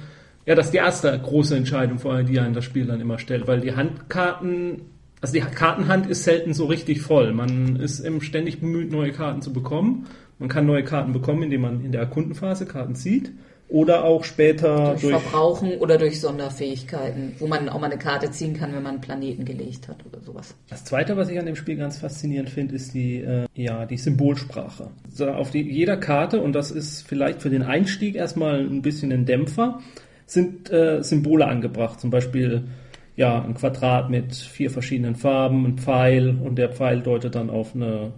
ja, 0.47 0.55
das 0.55 0.67
ist 0.67 0.71
die 0.71 0.77
erste 0.77 1.19
große 1.19 1.55
Entscheidung, 1.55 1.99
vor 1.99 2.13
allem 2.13 2.25
die 2.25 2.39
einen 2.39 2.53
das 2.53 2.63
Spiel 2.63 2.85
dann 2.85 3.01
immer 3.01 3.19
stellt, 3.19 3.47
weil 3.47 3.59
die 3.59 3.75
Handkarten, 3.75 4.81
also 5.19 5.33
die 5.33 5.41
Kartenhand 5.41 6.07
ist 6.07 6.23
selten 6.23 6.53
so 6.53 6.65
richtig 6.65 7.01
voll. 7.01 7.33
Man 7.33 7.75
ist 7.75 7.99
eben 7.99 8.21
ständig 8.21 8.61
bemüht, 8.61 8.89
neue 8.89 9.11
Karten 9.11 9.41
zu 9.41 9.51
bekommen. 9.51 10.07
Man 10.39 10.47
kann 10.47 10.65
neue 10.65 10.85
Karten 10.85 11.11
bekommen, 11.11 11.43
indem 11.43 11.61
man 11.61 11.83
in 11.83 11.91
der 11.91 11.99
Erkundenphase 11.99 12.65
Karten 12.65 12.95
zieht 12.95 13.33
oder 13.69 14.05
auch 14.05 14.23
später 14.23 14.91
durch, 14.91 15.01
durch, 15.01 15.21
Verbrauchen 15.21 15.77
oder 15.79 15.97
durch 15.97 16.21
Sonderfähigkeiten, 16.21 17.35
wo 17.39 17.47
man 17.47 17.67
auch 17.67 17.81
mal 17.81 17.87
eine 17.87 17.99
Karte 17.99 18.31
ziehen 18.31 18.53
kann, 18.53 18.73
wenn 18.73 18.83
man 18.83 18.93
einen 18.93 19.01
Planeten 19.01 19.43
gelegt 19.43 19.89
hat 19.89 19.97
oder 20.05 20.23
sowas. 20.23 20.55
Das 20.69 20.85
zweite, 20.85 21.17
was 21.17 21.27
ich 21.27 21.37
an 21.37 21.45
dem 21.45 21.57
Spiel 21.57 21.75
ganz 21.75 21.97
faszinierend 21.97 22.49
finde, 22.49 22.75
ist 22.75 22.93
die, 22.93 23.17
äh, 23.17 23.47
ja, 23.53 23.85
die 23.85 23.97
Symbolsprache. 23.97 24.91
So, 25.13 25.27
auf 25.27 25.51
die, 25.51 25.61
jeder 25.61 25.97
Karte, 25.97 26.39
und 26.39 26.53
das 26.53 26.71
ist 26.71 27.05
vielleicht 27.05 27.41
für 27.41 27.49
den 27.49 27.63
Einstieg 27.63 28.15
erstmal 28.15 28.61
ein 28.61 28.81
bisschen 28.81 29.11
ein 29.11 29.25
Dämpfer, 29.25 29.81
sind 30.27 30.69
äh, 30.71 31.01
Symbole 31.01 31.47
angebracht. 31.47 31.99
Zum 31.99 32.11
Beispiel 32.11 32.65
ja, 33.15 33.41
ein 33.41 33.55
Quadrat 33.55 34.11
mit 34.11 34.35
vier 34.35 34.69
verschiedenen 34.69 35.15
Farben, 35.15 35.65
ein 35.65 35.77
Pfeil 35.79 36.37
und 36.39 36.57
der 36.57 36.69
Pfeil 36.69 37.01
deutet 37.01 37.33
dann 37.33 37.49
auf 37.49 37.73
eine 37.73 38.13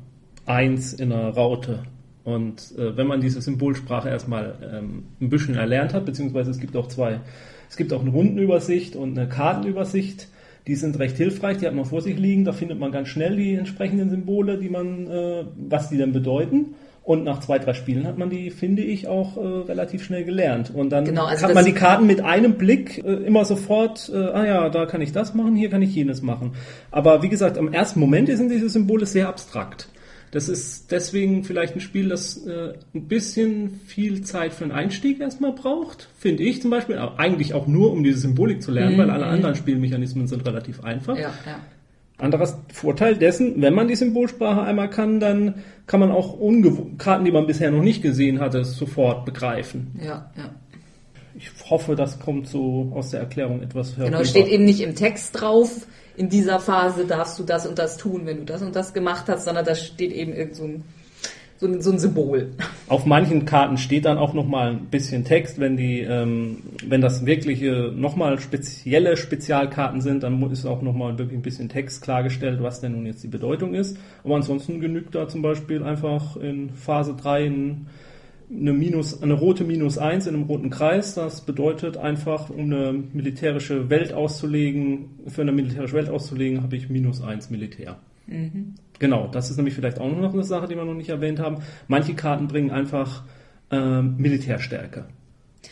Eins 0.46 0.94
in 0.94 1.14
einer 1.14 1.30
Raute. 1.30 1.84
Und 2.26 2.74
äh, 2.78 2.98
wenn 2.98 3.08
man 3.08 3.22
diese 3.22 3.42
Symbolsprache 3.42 4.10
erstmal 4.10 4.56
ähm, 4.62 5.04
ein 5.22 5.30
bisschen 5.30 5.56
erlernt 5.56 5.94
hat, 5.94 6.06
beziehungsweise 6.06 6.52
es 6.52 6.60
gibt 6.60 6.76
auch 6.76 6.88
zwei, 6.88 7.22
es 7.70 7.78
gibt 7.78 7.94
auch 7.94 8.02
eine 8.02 8.10
Rundenübersicht 8.10 8.96
und 8.96 9.18
eine 9.18 9.30
Kartenübersicht, 9.30 10.28
die 10.68 10.76
sind 10.76 11.00
recht 11.00 11.18
hilfreich, 11.18 11.58
die 11.58 11.68
hat 11.68 11.74
man 11.74 11.86
vor 11.86 12.02
sich 12.02 12.18
liegen, 12.18 12.44
da 12.44 12.52
findet 12.52 12.80
man 12.80 12.92
ganz 12.92 13.08
schnell 13.08 13.38
die 13.38 13.54
entsprechenden 13.54 14.10
Symbole, 14.10 14.58
die 14.58 14.70
man, 14.70 15.08
äh, 15.08 15.46
was 15.56 15.90
die 15.90 15.98
denn 15.98 16.12
bedeuten. 16.12 16.76
Und 17.10 17.24
nach 17.24 17.40
zwei, 17.40 17.58
drei 17.58 17.74
Spielen 17.74 18.06
hat 18.06 18.20
man 18.20 18.30
die, 18.30 18.52
finde 18.52 18.84
ich, 18.84 19.08
auch 19.08 19.36
äh, 19.36 19.40
relativ 19.40 20.04
schnell 20.04 20.26
gelernt. 20.26 20.70
Und 20.72 20.92
dann 20.92 21.06
Genau, 21.06 21.26
also 21.26 21.48
hat 21.48 21.56
man 21.56 21.66
die 21.66 21.72
Karten 21.72 22.06
mit 22.06 22.22
einem 22.22 22.54
Blick 22.54 23.04
äh, 23.04 23.26
immer 23.26 23.46
sofort, 23.46 24.12
äh, 24.14 24.16
ah 24.16 24.46
ja, 24.46 24.70
da 24.70 24.86
kann 24.86 25.02
ich 25.02 25.12
das 25.12 25.34
machen, 25.34 25.56
hier 25.56 25.72
kann 25.72 25.82
ich 25.82 25.96
jenes 25.96 26.22
machen. 26.22 26.52
Aber 26.92 27.24
wie 27.24 27.30
gesagt, 27.30 27.58
am 27.58 27.74
ersten 27.74 28.00
Moment 28.00 28.28
sind 28.28 28.52
diese 28.52 28.70
Symbole 28.70 29.08
sehr 29.08 29.28
abstrakt. 29.28 29.90
Das 30.30 30.50
ist 30.50 30.92
deswegen 30.92 31.44
vielleicht 31.44 31.74
ein 31.74 31.82
Spiel, 31.82 32.10
das 32.10 32.46
äh, 32.46 32.74
ein 32.94 33.08
bisschen 33.08 33.80
viel 33.88 34.22
Zeit 34.22 34.54
für 34.54 34.66
einen 34.66 34.74
Einstieg 34.74 35.20
erstmal 35.20 35.54
braucht, 35.54 36.10
finde 36.16 36.44
ich 36.44 36.62
zum 36.62 36.70
Beispiel. 36.70 37.00
Aber 37.00 37.20
eigentlich 37.20 37.56
auch 37.56 37.66
nur, 37.66 37.92
um 37.92 38.04
diese 38.04 38.20
Symbolik 38.20 38.62
zu 38.62 38.70
lernen, 38.70 39.00
weil 39.00 39.10
alle 39.10 39.26
anderen 39.26 39.56
Spielmechanismen 39.56 40.28
sind 40.28 40.46
relativ 40.46 40.84
einfach. 40.84 41.18
Ja, 41.18 41.34
ja. 41.48 41.60
Anderes 42.20 42.58
Vorteil 42.74 43.16
dessen, 43.16 43.62
wenn 43.62 43.74
man 43.74 43.88
die 43.88 43.96
Symbolsprache 43.96 44.62
einmal 44.62 44.90
kann, 44.90 45.20
dann 45.20 45.64
kann 45.88 46.00
man 46.00 46.12
auch 46.12 46.38
Karten, 46.98 47.26
die 47.26 47.32
man 47.32 47.48
bisher 47.48 47.72
noch 47.72 47.82
nicht 47.82 48.02
gesehen 48.02 48.40
hatte, 48.40 48.66
sofort 48.66 49.26
begreifen. 49.26 49.98
Ja, 50.04 50.30
ja. 50.36 50.50
ich 51.34 51.50
hoffe, 51.70 51.96
das 51.96 52.20
kommt 52.20 52.48
so 52.48 52.92
aus 52.94 53.12
der 53.12 53.22
Erklärung 53.22 53.62
etwas 53.62 53.98
herüber. 53.98 54.18
Genau, 54.18 54.24
steht 54.26 54.48
eben 54.48 54.66
nicht 54.66 54.82
im 54.82 54.96
Text 54.96 55.40
drauf, 55.40 55.88
in 56.18 56.28
dieser 56.28 56.60
Phase 56.60 57.06
darfst 57.06 57.40
du 57.40 57.44
das 57.44 57.66
und 57.66 57.80
das 57.80 57.96
tun, 57.96 58.26
wenn 58.26 58.40
du 58.40 58.44
das 58.44 58.62
und 58.62 58.76
das 58.76 58.94
gemacht 58.94 59.26
hast, 59.30 59.46
sondern 59.46 59.64
da 59.64 59.74
steht 59.74 60.12
eben 60.12 60.34
irgend 60.34 60.56
so 60.58 60.66
ein 60.66 60.84
so 61.60 61.68
ein, 61.68 61.82
so 61.82 61.92
ein 61.92 62.00
Symbol. 62.00 62.52
Auf 62.88 63.06
manchen 63.06 63.44
Karten 63.44 63.78
steht 63.78 64.06
dann 64.06 64.18
auch 64.18 64.34
nochmal 64.34 64.72
ein 64.72 64.86
bisschen 64.86 65.26
Text, 65.26 65.60
wenn 65.60 65.76
die, 65.76 66.00
ähm, 66.00 66.60
wenn 66.86 67.02
das 67.02 67.26
wirkliche 67.26 67.92
nochmal 67.94 68.40
spezielle 68.40 69.18
Spezialkarten 69.18 70.00
sind, 70.00 70.24
dann 70.24 70.42
ist 70.52 70.66
auch 70.66 70.82
nochmal 70.82 71.18
wirklich 71.18 71.38
ein 71.38 71.42
bisschen 71.42 71.68
Text 71.68 72.02
klargestellt, 72.02 72.64
was 72.64 72.80
denn 72.80 72.94
nun 72.94 73.06
jetzt 73.06 73.24
die 73.24 73.28
Bedeutung 73.28 73.74
ist. 73.74 73.98
Aber 74.24 74.38
ansonsten 74.38 74.80
genügt 74.80 75.16
da 75.16 75.28
zum 75.28 75.42
Beispiel 75.42 75.84
einfach 75.84 76.38
in 76.38 76.70
Phase 76.70 77.14
3 77.14 77.48
ein, 77.48 77.88
eine, 78.50 78.72
Minus, 78.72 79.22
eine 79.22 79.34
rote 79.34 79.66
Minus 79.66 79.98
1 79.98 80.28
in 80.28 80.36
einem 80.36 80.46
roten 80.46 80.70
Kreis. 80.70 81.14
Das 81.14 81.42
bedeutet 81.42 81.98
einfach, 81.98 82.50
um 82.50 82.72
eine 82.72 82.94
militärische 83.12 83.90
Welt 83.90 84.14
auszulegen, 84.14 85.10
für 85.28 85.42
eine 85.42 85.52
militärische 85.52 85.96
Welt 85.96 86.10
auszulegen, 86.10 86.64
habe 86.64 86.78
ich 86.78 86.90
Minus 86.90 87.22
1 87.22 87.50
Militär. 87.50 87.98
Mhm. 88.30 88.76
Genau, 89.00 89.28
das 89.28 89.50
ist 89.50 89.58
nämlich 89.58 89.74
vielleicht 89.74 90.00
auch 90.00 90.10
noch 90.10 90.34
eine 90.34 90.44
Sache, 90.44 90.68
die 90.68 90.76
wir 90.76 90.86
noch 90.86 90.94
nicht 90.94 91.10
erwähnt 91.10 91.40
haben. 91.40 91.64
Manche 91.88 92.14
Karten 92.14 92.48
bringen 92.48 92.72
einfach 92.72 93.24
äh, 93.72 94.02
Militärstärke. 94.02 95.06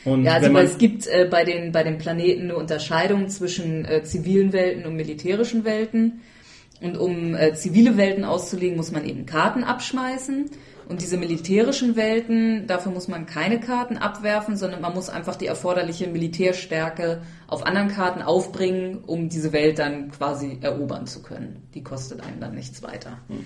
Und 0.06 0.24
ja, 0.24 0.34
also 0.34 0.54
weil 0.54 0.66
es 0.66 0.78
gibt 0.78 1.08
äh, 1.08 1.28
bei, 1.30 1.44
den, 1.44 1.72
bei 1.72 1.84
den 1.84 1.98
Planeten 1.98 2.44
eine 2.44 2.56
Unterscheidung 2.56 3.30
zwischen 3.30 3.86
äh, 3.86 4.04
zivilen 4.04 4.54
Welten 4.54 4.86
und 4.86 4.96
militärischen 4.96 5.66
Welten. 5.66 6.22
Und 6.82 6.98
um 6.98 7.36
äh, 7.36 7.54
zivile 7.54 7.98
Welten 7.98 8.24
auszulegen, 8.24 8.78
muss 8.78 8.92
man 8.92 9.06
eben 9.06 9.26
Karten 9.26 9.64
abschmeißen. 9.64 10.50
Und 10.88 11.02
diese 11.02 11.18
militärischen 11.18 11.98
Welten, 11.98 12.66
dafür 12.66 12.94
muss 12.94 13.10
man 13.10 13.26
keine 13.26 13.60
Karten 13.60 13.98
abwerfen, 13.98 14.56
sondern 14.56 14.80
man 14.80 14.94
muss 14.94 15.10
einfach 15.10 15.36
die 15.36 15.48
erforderliche 15.48 16.08
Militärstärke 16.08 17.22
auf 17.48 17.66
anderen 17.66 17.90
Karten 17.90 18.22
aufbringen, 18.22 19.00
um 19.06 19.28
diese 19.28 19.52
Welt 19.52 19.80
dann 19.80 20.12
quasi 20.12 20.60
erobern 20.62 21.06
zu 21.06 21.22
können. 21.22 21.64
Die 21.74 21.84
kostet 21.84 22.22
einem 22.22 22.40
dann 22.40 22.56
nichts 22.56 22.84
weiter. 22.84 23.18
Mhm. 23.28 23.46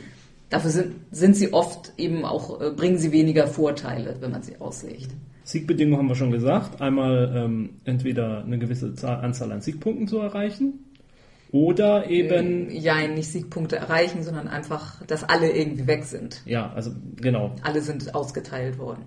Dafür 0.50 0.70
sind, 0.70 0.96
sind 1.12 1.36
sie 1.36 1.52
oft 1.52 1.94
eben 1.98 2.26
auch, 2.26 2.62
äh, 2.62 2.72
bringen 2.72 3.00
sie 3.00 3.12
weniger 3.12 3.48
Vorteile, 3.48 4.18
wenn 4.20 4.32
man 4.32 4.44
sie 4.44 4.60
auslegt. 4.60 5.10
Siegbedingungen 5.44 5.98
haben 5.98 6.10
wir 6.10 6.16
schon 6.16 6.32
gesagt. 6.32 6.80
Einmal 6.80 7.34
ähm, 7.36 7.72
entweder 7.86 8.44
eine 8.44 8.60
gewisse 8.60 8.94
Zahl, 8.94 9.22
Anzahl 9.22 9.52
an 9.52 9.62
Siegpunkten 9.62 10.08
zu 10.08 10.20
erreichen 10.20 10.91
oder 11.52 12.10
eben. 12.10 12.70
Äh, 12.70 12.78
ja, 12.78 13.08
nicht 13.08 13.32
Siegpunkte 13.32 13.76
erreichen, 13.76 14.24
sondern 14.24 14.48
einfach, 14.48 15.04
dass 15.06 15.24
alle 15.24 15.52
irgendwie 15.52 15.86
weg 15.88 16.06
sind. 16.06 16.42
Ja, 16.46 16.72
also 16.74 16.92
genau. 17.18 17.56
Alle 17.64 17.82
sind 17.82 18.16
ausgeteilt 18.16 18.78
worden. 18.78 19.04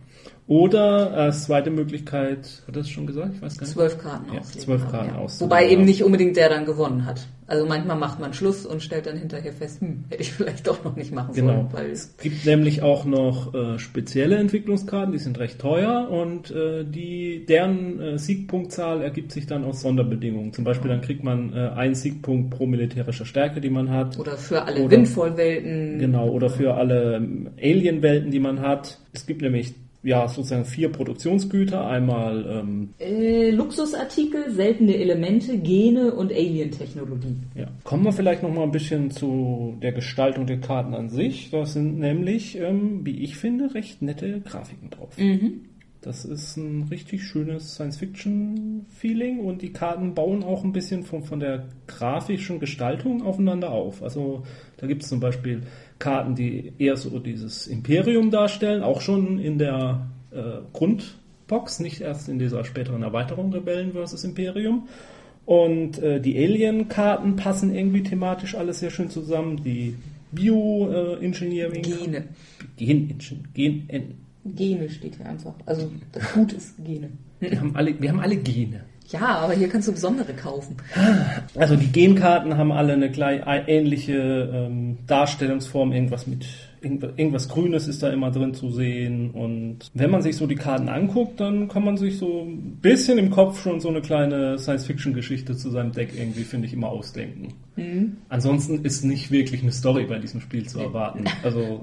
Oder 0.46 1.12
als 1.12 1.42
äh, 1.42 1.46
zweite 1.46 1.70
Möglichkeit, 1.70 2.62
hat 2.66 2.76
das 2.76 2.88
schon 2.90 3.06
gesagt? 3.06 3.32
Ich 3.36 3.42
weiß 3.42 3.56
gar 3.56 3.64
nicht. 3.64 3.72
Zwölf 3.72 3.98
Karten 3.98 4.34
ja, 4.34 4.42
Zwölf 4.42 4.90
Karten 4.90 5.14
ja. 5.14 5.20
auslegen. 5.20 5.50
Wobei 5.50 5.70
eben 5.70 5.84
nicht 5.84 6.04
unbedingt 6.04 6.36
der 6.36 6.50
dann 6.50 6.66
gewonnen 6.66 7.06
hat. 7.06 7.26
Also 7.46 7.66
manchmal 7.66 7.96
macht 7.96 8.20
man 8.20 8.32
Schluss 8.32 8.64
und 8.64 8.82
stellt 8.82 9.06
dann 9.06 9.18
hinterher 9.18 9.52
fest, 9.52 9.80
hm, 9.80 10.04
hätte 10.08 10.22
ich 10.22 10.32
vielleicht 10.32 10.66
doch 10.66 10.82
noch 10.82 10.96
nicht 10.96 11.12
machen 11.12 11.34
sollen. 11.34 11.68
Genau. 11.70 11.84
es 11.92 12.16
gibt 12.16 12.46
nämlich 12.46 12.82
auch 12.82 13.04
noch 13.04 13.54
äh, 13.54 13.78
spezielle 13.78 14.36
Entwicklungskarten, 14.36 15.12
die 15.12 15.18
sind 15.18 15.38
recht 15.38 15.58
teuer 15.58 16.08
und 16.10 16.50
äh, 16.50 16.84
die, 16.84 17.44
deren 17.46 18.00
äh, 18.00 18.18
Siegpunktzahl 18.18 19.02
ergibt 19.02 19.32
sich 19.32 19.46
dann 19.46 19.64
aus 19.64 19.82
Sonderbedingungen. 19.82 20.52
Zum 20.54 20.64
Beispiel 20.64 20.90
dann 20.90 21.02
kriegt 21.02 21.22
man 21.22 21.52
äh, 21.52 21.68
einen 21.68 21.94
Siegpunkt 21.94 22.50
pro 22.50 22.66
militärischer 22.66 23.26
Stärke, 23.26 23.60
die 23.60 23.70
man 23.70 23.90
hat. 23.90 24.18
Oder 24.18 24.36
für 24.36 24.62
alle 24.62 24.90
Windvollwelten. 24.90 25.98
Genau, 25.98 26.28
oder 26.28 26.48
für 26.48 26.74
alle 26.74 27.16
ähm, 27.16 27.50
Alien-Welten, 27.60 28.30
die 28.30 28.40
man 28.40 28.60
hat. 28.60 29.00
Es 29.12 29.26
gibt 29.26 29.42
nämlich 29.42 29.74
ja, 30.04 30.28
sozusagen 30.28 30.66
vier 30.66 30.92
Produktionsgüter. 30.92 31.86
Einmal 31.86 32.46
ähm, 32.46 32.90
äh, 32.98 33.50
Luxusartikel, 33.50 34.50
seltene 34.50 34.96
Elemente, 34.96 35.58
Gene 35.58 36.14
und 36.14 36.30
Alien-Technologie. 36.30 37.36
Ja. 37.54 37.68
Kommen 37.82 38.04
wir 38.04 38.12
vielleicht 38.12 38.42
noch 38.42 38.52
mal 38.52 38.64
ein 38.64 38.70
bisschen 38.70 39.10
zu 39.10 39.76
der 39.82 39.92
Gestaltung 39.92 40.46
der 40.46 40.60
Karten 40.60 40.94
an 40.94 41.08
sich. 41.08 41.50
Das 41.50 41.72
sind 41.72 41.98
nämlich, 41.98 42.58
ähm, 42.58 43.00
wie 43.04 43.24
ich 43.24 43.36
finde, 43.36 43.74
recht 43.74 44.02
nette 44.02 44.40
Grafiken 44.42 44.90
drauf. 44.90 45.16
Mhm. 45.18 45.62
Das 46.04 46.26
ist 46.26 46.58
ein 46.58 46.82
richtig 46.90 47.24
schönes 47.24 47.76
Science-Fiction-Feeling 47.76 49.38
und 49.38 49.62
die 49.62 49.72
Karten 49.72 50.14
bauen 50.14 50.44
auch 50.44 50.62
ein 50.62 50.74
bisschen 50.74 51.02
von, 51.02 51.22
von 51.22 51.40
der 51.40 51.64
grafischen 51.86 52.60
Gestaltung 52.60 53.22
aufeinander 53.22 53.70
auf. 53.70 54.02
Also 54.02 54.42
da 54.76 54.86
gibt 54.86 55.02
es 55.02 55.08
zum 55.08 55.20
Beispiel 55.20 55.62
Karten, 56.04 56.34
die 56.34 56.74
eher 56.78 56.98
so 56.98 57.18
dieses 57.18 57.66
Imperium 57.66 58.30
darstellen, 58.30 58.82
auch 58.82 59.00
schon 59.00 59.38
in 59.38 59.56
der 59.56 60.06
äh, 60.32 60.58
Grundbox, 60.74 61.80
nicht 61.80 62.02
erst 62.02 62.28
in 62.28 62.38
dieser 62.38 62.62
späteren 62.64 63.02
Erweiterung 63.02 63.50
Rebellen 63.54 63.92
vs. 63.94 64.22
Imperium. 64.22 64.86
Und 65.46 65.98
äh, 66.02 66.20
die 66.20 66.36
Alien-Karten 66.36 67.36
passen 67.36 67.74
irgendwie 67.74 68.02
thematisch 68.02 68.54
alles 68.54 68.80
sehr 68.80 68.90
schön 68.90 69.08
zusammen. 69.08 69.64
Die 69.64 69.96
Bio-Engineering. 70.32 71.82
Gene. 71.82 72.28
Gen, 72.76 73.18
Gen, 73.54 73.88
Gen, 73.88 74.14
Gene 74.44 74.90
steht 74.90 75.16
hier 75.16 75.26
einfach. 75.26 75.54
Also 75.64 75.90
das 76.12 76.32
Gut 76.34 76.52
ist 76.52 76.84
Gene. 76.84 77.12
Wir 77.40 77.60
haben 77.60 77.74
alle, 77.74 77.98
wir 77.98 78.10
haben 78.10 78.20
alle 78.20 78.36
Gene. 78.36 78.84
Ja, 79.08 79.38
aber 79.38 79.52
hier 79.52 79.68
kannst 79.68 79.88
du 79.88 79.92
besondere 79.92 80.32
kaufen. 80.32 80.76
Also 81.54 81.76
die 81.76 81.92
Genkarten 81.92 82.56
haben 82.56 82.72
alle 82.72 82.94
eine 82.94 83.10
gleich 83.10 83.42
ähnliche 83.66 84.50
ähm, 84.52 84.98
Darstellungsform, 85.06 85.92
irgendwas 85.92 86.26
mit 86.26 86.46
irgendwas 86.84 87.48
Grünes 87.48 87.88
ist 87.88 88.02
da 88.02 88.10
immer 88.10 88.30
drin 88.30 88.54
zu 88.54 88.70
sehen. 88.70 89.30
Und 89.30 89.90
wenn 89.94 90.10
man 90.10 90.22
sich 90.22 90.36
so 90.36 90.46
die 90.46 90.54
Karten 90.54 90.88
anguckt, 90.88 91.40
dann 91.40 91.68
kann 91.68 91.84
man 91.84 91.96
sich 91.96 92.18
so 92.18 92.42
ein 92.42 92.78
bisschen 92.80 93.18
im 93.18 93.30
Kopf 93.30 93.62
schon 93.62 93.80
so 93.80 93.88
eine 93.88 94.02
kleine 94.02 94.58
Science-Fiction-Geschichte 94.58 95.56
zu 95.56 95.70
seinem 95.70 95.92
Deck 95.92 96.10
irgendwie, 96.16 96.44
finde 96.44 96.66
ich, 96.66 96.74
immer 96.74 96.88
ausdenken. 96.88 97.54
Mhm. 97.76 98.16
Ansonsten 98.28 98.84
ist 98.84 99.04
nicht 99.04 99.30
wirklich 99.30 99.62
eine 99.62 99.72
Story 99.72 100.04
bei 100.04 100.18
diesem 100.18 100.40
Spiel 100.40 100.66
zu 100.68 100.80
erwarten. 100.80 101.24
Also 101.42 101.60
äh, 101.60 101.78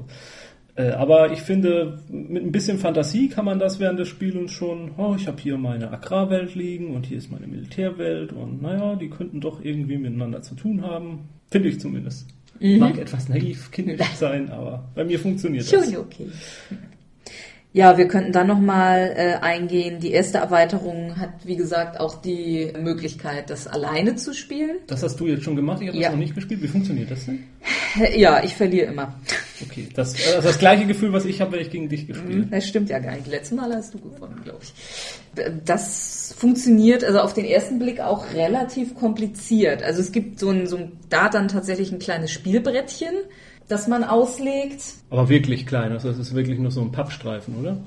aber 0.75 1.31
ich 1.31 1.41
finde, 1.41 1.99
mit 2.09 2.43
ein 2.43 2.51
bisschen 2.51 2.77
Fantasie 2.77 3.27
kann 3.27 3.45
man 3.45 3.59
das 3.59 3.79
während 3.79 3.99
des 3.99 4.07
Spielens 4.07 4.51
schon, 4.51 4.91
oh, 4.97 5.15
ich 5.17 5.27
habe 5.27 5.41
hier 5.41 5.57
meine 5.57 5.91
Agrarwelt 5.91 6.55
liegen 6.55 6.95
und 6.95 7.05
hier 7.05 7.17
ist 7.17 7.31
meine 7.31 7.47
Militärwelt 7.47 8.31
und 8.31 8.61
naja, 8.61 8.95
die 8.95 9.09
könnten 9.09 9.41
doch 9.41 9.63
irgendwie 9.63 9.97
miteinander 9.97 10.41
zu 10.41 10.55
tun 10.55 10.81
haben. 10.81 11.29
Finde 11.49 11.69
ich 11.69 11.79
zumindest. 11.79 12.27
Mhm. 12.59 12.79
Mag 12.79 12.97
etwas 12.97 13.27
naiv, 13.27 13.71
kindisch 13.71 14.05
sein, 14.15 14.49
aber 14.49 14.89
bei 14.95 15.03
mir 15.03 15.19
funktioniert 15.19 15.65
schon 15.65 15.79
das. 15.79 15.91
Schon 15.91 16.01
okay. 16.01 16.27
Ja, 17.73 17.97
wir 17.97 18.09
könnten 18.09 18.33
dann 18.33 18.47
nochmal 18.47 19.13
äh, 19.15 19.33
eingehen. 19.41 20.01
Die 20.01 20.11
erste 20.11 20.39
Erweiterung 20.39 21.17
hat, 21.17 21.29
wie 21.45 21.55
gesagt, 21.55 22.01
auch 22.01 22.21
die 22.21 22.73
Möglichkeit, 22.77 23.49
das 23.49 23.65
alleine 23.65 24.17
zu 24.17 24.33
spielen. 24.33 24.77
Das 24.87 25.03
hast 25.03 25.17
du 25.21 25.27
jetzt 25.27 25.43
schon 25.43 25.55
gemacht, 25.55 25.81
ich 25.81 25.87
habe 25.87 25.97
ja. 25.97 26.09
das 26.09 26.11
noch 26.11 26.19
nicht 26.19 26.35
gespielt. 26.35 26.61
Wie 26.61 26.67
funktioniert 26.67 27.09
das 27.09 27.25
denn? 27.25 27.43
Ja, 28.15 28.43
ich 28.43 28.55
verliere 28.55 28.87
immer. 28.87 29.15
Okay, 29.61 29.87
das 29.93 30.13
ist 30.13 30.35
also 30.35 30.47
das 30.47 30.59
gleiche 30.59 30.85
Gefühl, 30.85 31.13
was 31.13 31.25
ich 31.25 31.39
habe, 31.39 31.53
wenn 31.53 31.59
ich 31.61 31.69
gegen 31.69 31.87
dich 31.87 32.07
gespielt 32.07 32.43
habe. 32.43 32.47
Das 32.47 32.67
stimmt 32.67 32.89
ja 32.89 32.99
gar 32.99 33.15
nicht. 33.15 33.27
Letztes 33.27 33.57
Mal 33.57 33.73
hast 33.73 33.93
du 33.93 33.99
gewonnen, 33.99 34.41
glaube 34.43 34.59
ich. 34.63 34.73
Das 35.65 36.33
funktioniert 36.37 37.03
also 37.03 37.19
auf 37.19 37.33
den 37.33 37.45
ersten 37.45 37.79
Blick 37.79 37.99
auch 37.99 38.33
relativ 38.33 38.95
kompliziert. 38.95 39.83
Also 39.83 40.01
es 40.01 40.11
gibt 40.11 40.39
so 40.39 40.49
ein, 40.49 40.67
so 40.67 40.77
ein 40.77 40.91
da 41.09 41.29
dann 41.29 41.47
tatsächlich 41.47 41.91
ein 41.91 41.99
kleines 41.99 42.31
Spielbrettchen 42.31 43.13
das 43.71 43.87
man 43.87 44.03
auslegt. 44.03 44.83
Aber 45.09 45.29
wirklich 45.29 45.65
klein, 45.65 45.91
also 45.91 46.09
das 46.09 46.19
ist 46.19 46.35
wirklich 46.35 46.59
nur 46.59 46.71
so 46.71 46.81
ein 46.81 46.91
Pappstreifen, 46.91 47.55
oder? 47.59 47.77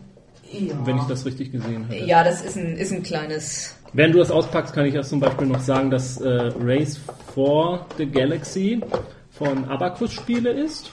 Ja. 0.52 0.74
Wenn 0.84 0.96
ich 0.96 1.04
das 1.04 1.26
richtig 1.26 1.52
gesehen 1.52 1.84
habe. 1.84 1.96
Ja, 2.06 2.22
das 2.22 2.42
ist 2.42 2.56
ein, 2.56 2.76
ist 2.76 2.92
ein 2.92 3.02
kleines. 3.02 3.74
Während 3.92 4.14
du 4.14 4.18
das 4.18 4.30
auspackst, 4.30 4.72
kann 4.74 4.86
ich 4.86 4.94
erst 4.94 5.10
zum 5.10 5.20
Beispiel 5.20 5.46
noch 5.46 5.60
sagen, 5.60 5.90
dass 5.90 6.20
äh, 6.20 6.52
Race 6.60 7.00
for 7.34 7.86
the 7.96 8.06
Galaxy 8.06 8.80
von 9.30 9.64
Abacus 9.64 10.12
Spiele 10.12 10.50
ist 10.50 10.90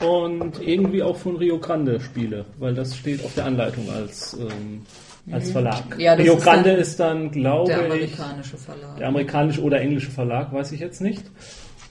und 0.00 0.60
irgendwie 0.60 1.02
auch 1.02 1.16
von 1.16 1.36
Rio 1.36 1.58
Grande 1.58 2.00
Spiele, 2.00 2.44
weil 2.58 2.74
das 2.74 2.96
steht 2.96 3.24
auf 3.24 3.34
der 3.34 3.46
Anleitung 3.46 3.88
als, 3.90 4.34
ähm, 4.34 4.82
als 5.32 5.48
mhm. 5.48 5.52
Verlag. 5.52 5.84
Ja, 5.98 6.14
Rio 6.14 6.36
Grande 6.36 6.70
ist 6.72 6.98
dann, 6.98 7.30
glaube 7.30 7.70
ich, 7.70 7.76
der 7.76 7.86
amerikanische 7.86 8.56
Verlag. 8.56 8.96
Der 8.98 9.08
amerikanische 9.08 9.62
oder 9.62 9.80
englische 9.80 10.10
Verlag, 10.10 10.52
weiß 10.52 10.72
ich 10.72 10.80
jetzt 10.80 11.00
nicht. 11.00 11.24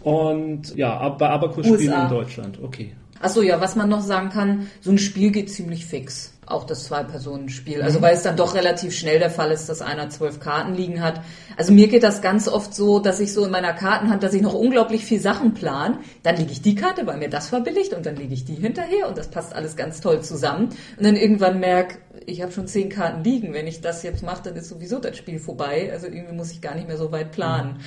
Und 0.03 0.75
ja, 0.75 1.09
bei 1.09 1.29
Abacus 1.29 1.65
spielen 1.65 1.93
in 1.93 2.09
Deutschland. 2.09 2.59
Okay. 2.61 2.93
Achso, 3.21 3.41
ja, 3.41 3.61
was 3.61 3.75
man 3.75 3.87
noch 3.87 4.01
sagen 4.01 4.29
kann, 4.29 4.67
so 4.81 4.91
ein 4.91 4.97
Spiel 4.97 5.31
geht 5.31 5.51
ziemlich 5.51 5.85
fix. 5.85 6.33
Auch 6.47 6.65
das 6.65 6.85
Zwei-Personen-Spiel. 6.85 7.81
Also 7.81 7.99
mhm. 7.99 8.03
weil 8.03 8.15
es 8.15 8.23
dann 8.23 8.35
doch 8.35 8.55
relativ 8.55 8.93
schnell 8.93 9.19
der 9.19 9.29
Fall 9.29 9.51
ist, 9.51 9.69
dass 9.69 9.81
einer 9.81 10.09
zwölf 10.09 10.39
Karten 10.39 10.73
liegen 10.73 11.01
hat. 11.01 11.21
Also 11.55 11.71
mir 11.71 11.87
geht 11.87 12.03
das 12.03 12.21
ganz 12.21 12.47
oft 12.47 12.73
so, 12.73 12.99
dass 12.99 13.19
ich 13.19 13.31
so 13.31 13.45
in 13.45 13.51
meiner 13.51 13.73
Kartenhand, 13.73 14.23
dass 14.23 14.33
ich 14.33 14.41
noch 14.41 14.55
unglaublich 14.55 15.05
viel 15.05 15.21
Sachen 15.21 15.53
plan. 15.53 15.99
Dann 16.23 16.35
lege 16.35 16.51
ich 16.51 16.61
die 16.61 16.75
Karte, 16.75 17.05
weil 17.05 17.17
mir 17.17 17.29
das 17.29 17.49
verbilligt 17.49 17.93
und 17.93 18.05
dann 18.05 18.15
lege 18.15 18.33
ich 18.33 18.43
die 18.43 18.55
hinterher 18.55 19.07
und 19.07 19.17
das 19.17 19.29
passt 19.29 19.53
alles 19.53 19.75
ganz 19.75 20.01
toll 20.01 20.21
zusammen. 20.21 20.69
Und 20.97 21.05
dann 21.05 21.15
irgendwann 21.15 21.59
merke, 21.59 21.99
ich 22.25 22.41
habe 22.41 22.51
schon 22.51 22.67
zehn 22.67 22.89
Karten 22.89 23.23
liegen. 23.23 23.53
Wenn 23.53 23.67
ich 23.67 23.81
das 23.81 24.03
jetzt 24.03 24.23
mache, 24.23 24.43
dann 24.45 24.55
ist 24.55 24.67
sowieso 24.67 24.99
das 24.99 25.15
Spiel 25.15 25.39
vorbei. 25.39 25.89
Also 25.93 26.07
irgendwie 26.07 26.33
muss 26.33 26.51
ich 26.51 26.59
gar 26.59 26.75
nicht 26.75 26.87
mehr 26.87 26.97
so 26.97 27.11
weit 27.11 27.31
planen. 27.31 27.73
Mhm. 27.73 27.81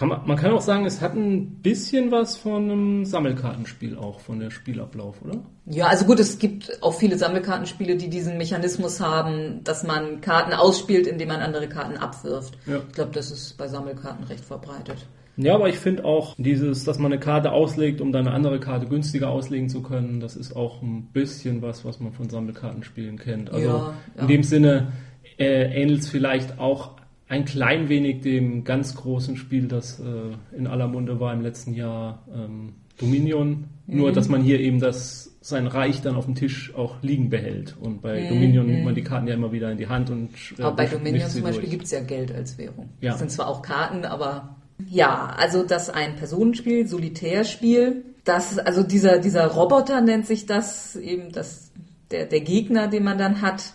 Kann 0.00 0.08
man, 0.08 0.26
man 0.26 0.38
kann 0.38 0.52
auch 0.52 0.62
sagen, 0.62 0.86
es 0.86 1.02
hat 1.02 1.14
ein 1.14 1.56
bisschen 1.56 2.10
was 2.10 2.38
von 2.38 2.70
einem 2.70 3.04
Sammelkartenspiel 3.04 3.98
auch, 3.98 4.20
von 4.20 4.40
der 4.40 4.50
Spielablauf, 4.50 5.20
oder? 5.22 5.40
Ja, 5.66 5.88
also 5.88 6.06
gut, 6.06 6.18
es 6.20 6.38
gibt 6.38 6.82
auch 6.82 6.94
viele 6.94 7.18
Sammelkartenspiele, 7.18 7.96
die 7.96 8.08
diesen 8.08 8.38
Mechanismus 8.38 8.98
haben, 8.98 9.62
dass 9.62 9.84
man 9.84 10.22
Karten 10.22 10.54
ausspielt, 10.54 11.06
indem 11.06 11.28
man 11.28 11.40
andere 11.40 11.68
Karten 11.68 11.98
abwirft. 11.98 12.56
Ja. 12.64 12.78
Ich 12.88 12.94
glaube, 12.94 13.10
das 13.12 13.30
ist 13.30 13.58
bei 13.58 13.68
Sammelkarten 13.68 14.24
recht 14.24 14.42
verbreitet. 14.42 15.06
Ja, 15.36 15.54
aber 15.54 15.68
ich 15.68 15.78
finde 15.78 16.06
auch 16.06 16.34
dieses, 16.38 16.84
dass 16.84 16.98
man 16.98 17.12
eine 17.12 17.20
Karte 17.20 17.52
auslegt, 17.52 18.00
um 18.00 18.10
dann 18.10 18.26
eine 18.26 18.34
andere 18.34 18.58
Karte 18.58 18.86
günstiger 18.86 19.28
auslegen 19.28 19.68
zu 19.68 19.82
können, 19.82 20.18
das 20.18 20.34
ist 20.34 20.56
auch 20.56 20.80
ein 20.80 21.10
bisschen 21.12 21.60
was, 21.60 21.84
was 21.84 22.00
man 22.00 22.14
von 22.14 22.30
Sammelkartenspielen 22.30 23.18
kennt. 23.18 23.52
Also 23.52 23.68
Ja, 23.68 23.94
ja. 24.16 24.22
in 24.22 24.28
dem 24.28 24.44
Sinne 24.44 24.92
äh, 25.38 25.82
ähnelt 25.82 26.00
es 26.00 26.08
vielleicht 26.08 26.58
auch 26.58 26.99
ein 27.30 27.44
klein 27.44 27.88
wenig 27.88 28.22
dem 28.22 28.64
ganz 28.64 28.96
großen 28.96 29.36
Spiel, 29.36 29.68
das 29.68 30.00
äh, 30.00 30.56
in 30.56 30.66
aller 30.66 30.88
Munde 30.88 31.20
war 31.20 31.32
im 31.32 31.42
letzten 31.42 31.74
Jahr, 31.74 32.26
ähm, 32.34 32.74
Dominion. 32.98 33.68
Mhm. 33.86 33.96
Nur, 33.96 34.12
dass 34.12 34.28
man 34.28 34.42
hier 34.42 34.58
eben 34.58 34.80
das, 34.80 35.36
sein 35.40 35.68
Reich 35.68 36.02
dann 36.02 36.16
auf 36.16 36.24
dem 36.24 36.34
Tisch 36.34 36.74
auch 36.74 37.00
liegen 37.02 37.30
behält. 37.30 37.76
Und 37.80 38.02
bei 38.02 38.24
Mhm. 38.24 38.28
Dominion 38.30 38.66
nimmt 38.66 38.84
man 38.84 38.94
die 38.96 39.04
Karten 39.04 39.28
ja 39.28 39.34
immer 39.34 39.52
wieder 39.52 39.70
in 39.70 39.78
die 39.78 39.86
Hand 39.86 40.10
und 40.10 40.30
äh, 40.58 40.62
Aber 40.62 40.74
bei 40.74 40.86
Dominion 40.86 41.30
zum 41.30 41.42
Beispiel 41.42 41.68
gibt 41.68 41.84
es 41.84 41.92
ja 41.92 42.00
Geld 42.00 42.34
als 42.34 42.58
Währung. 42.58 42.88
Ja. 43.00 43.12
Das 43.12 43.20
sind 43.20 43.30
zwar 43.30 43.46
auch 43.46 43.62
Karten, 43.62 44.04
aber 44.04 44.56
ja, 44.88 45.32
also 45.38 45.62
das 45.62 45.88
ein 45.88 46.16
Personenspiel, 46.16 46.88
Solitärspiel. 46.88 48.04
Das, 48.24 48.58
also 48.58 48.82
dieser, 48.82 49.20
dieser 49.20 49.46
Roboter 49.46 50.00
nennt 50.00 50.26
sich 50.26 50.46
das, 50.46 50.96
eben 50.96 51.30
das, 51.30 51.70
der, 52.10 52.26
der 52.26 52.40
Gegner, 52.40 52.88
den 52.88 53.04
man 53.04 53.18
dann 53.18 53.40
hat. 53.40 53.74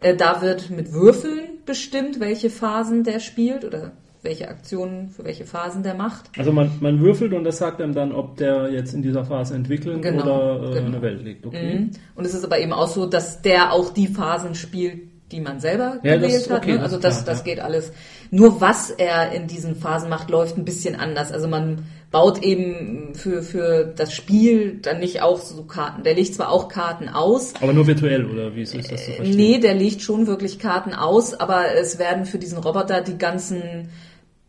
Äh, 0.00 0.16
da 0.16 0.42
wird 0.42 0.70
mit 0.70 0.92
Würfeln 0.92 1.55
bestimmt, 1.66 2.20
welche 2.20 2.50
Phasen 2.50 3.04
der 3.04 3.20
spielt 3.20 3.64
oder 3.64 3.92
welche 4.22 4.48
Aktionen 4.48 5.10
für 5.10 5.24
welche 5.24 5.44
Phasen 5.44 5.82
der 5.84 5.94
macht. 5.94 6.30
Also 6.36 6.50
man, 6.52 6.70
man 6.80 7.00
würfelt 7.00 7.32
und 7.32 7.44
das 7.44 7.58
sagt 7.58 7.80
einem 7.80 7.94
dann, 7.94 8.12
ob 8.12 8.36
der 8.38 8.70
jetzt 8.72 8.92
in 8.92 9.02
dieser 9.02 9.24
Phase 9.24 9.54
entwickeln 9.54 10.00
Genau, 10.02 10.22
oder 10.24 10.70
äh, 10.70 10.74
genau. 10.74 10.86
eine 10.88 11.02
Welt 11.02 11.22
legt. 11.22 11.46
Okay. 11.46 11.78
Mhm. 11.78 11.90
Und 12.16 12.24
es 12.24 12.34
ist 12.34 12.44
aber 12.44 12.58
eben 12.58 12.72
auch 12.72 12.88
so, 12.88 13.06
dass 13.06 13.42
der 13.42 13.72
auch 13.72 13.90
die 13.92 14.08
Phasen 14.08 14.54
spielt, 14.56 15.02
die 15.30 15.40
man 15.40 15.60
selber 15.60 15.98
Ja, 16.02 16.16
das 16.16 16.22
gewählt 16.22 16.32
ist 16.32 16.50
hat. 16.50 16.58
okay, 16.62 16.72
Ne? 16.72 16.78
das 16.78 16.84
Also 16.84 16.96
ist 16.96 17.04
das, 17.04 17.14
klar, 17.24 17.26
das 17.26 17.38
ja. 17.38 17.44
geht 17.44 17.60
alles. 17.60 17.92
Nur 18.32 18.60
was 18.60 18.90
er 18.90 19.30
in 19.32 19.46
diesen 19.46 19.76
Phasen 19.76 20.08
macht, 20.08 20.28
läuft 20.30 20.56
ein 20.56 20.64
bisschen 20.64 20.96
anders. 20.96 21.30
Also 21.30 21.46
man 21.46 21.84
baut 22.16 22.42
eben 22.42 23.14
für, 23.14 23.42
für 23.42 23.84
das 23.84 24.14
Spiel 24.14 24.78
dann 24.80 25.00
nicht 25.00 25.20
auch 25.20 25.38
so 25.38 25.64
Karten. 25.64 26.02
Der 26.02 26.14
legt 26.14 26.34
zwar 26.34 26.50
auch 26.50 26.68
Karten 26.68 27.10
aus, 27.10 27.52
Aber 27.60 27.74
nur 27.74 27.86
virtuell, 27.86 28.24
oder 28.24 28.54
wie 28.56 28.62
ist 28.62 28.74
das 28.74 28.86
zu 28.86 28.96
verstehen? 28.96 29.36
Nee, 29.36 29.58
der 29.58 29.74
legt 29.74 30.00
schon 30.00 30.26
wirklich 30.26 30.58
Karten 30.58 30.94
aus, 30.94 31.34
aber 31.34 31.74
es 31.74 31.98
werden 31.98 32.24
für 32.24 32.38
diesen 32.38 32.56
Roboter 32.56 33.02
die 33.02 33.18
ganzen 33.18 33.90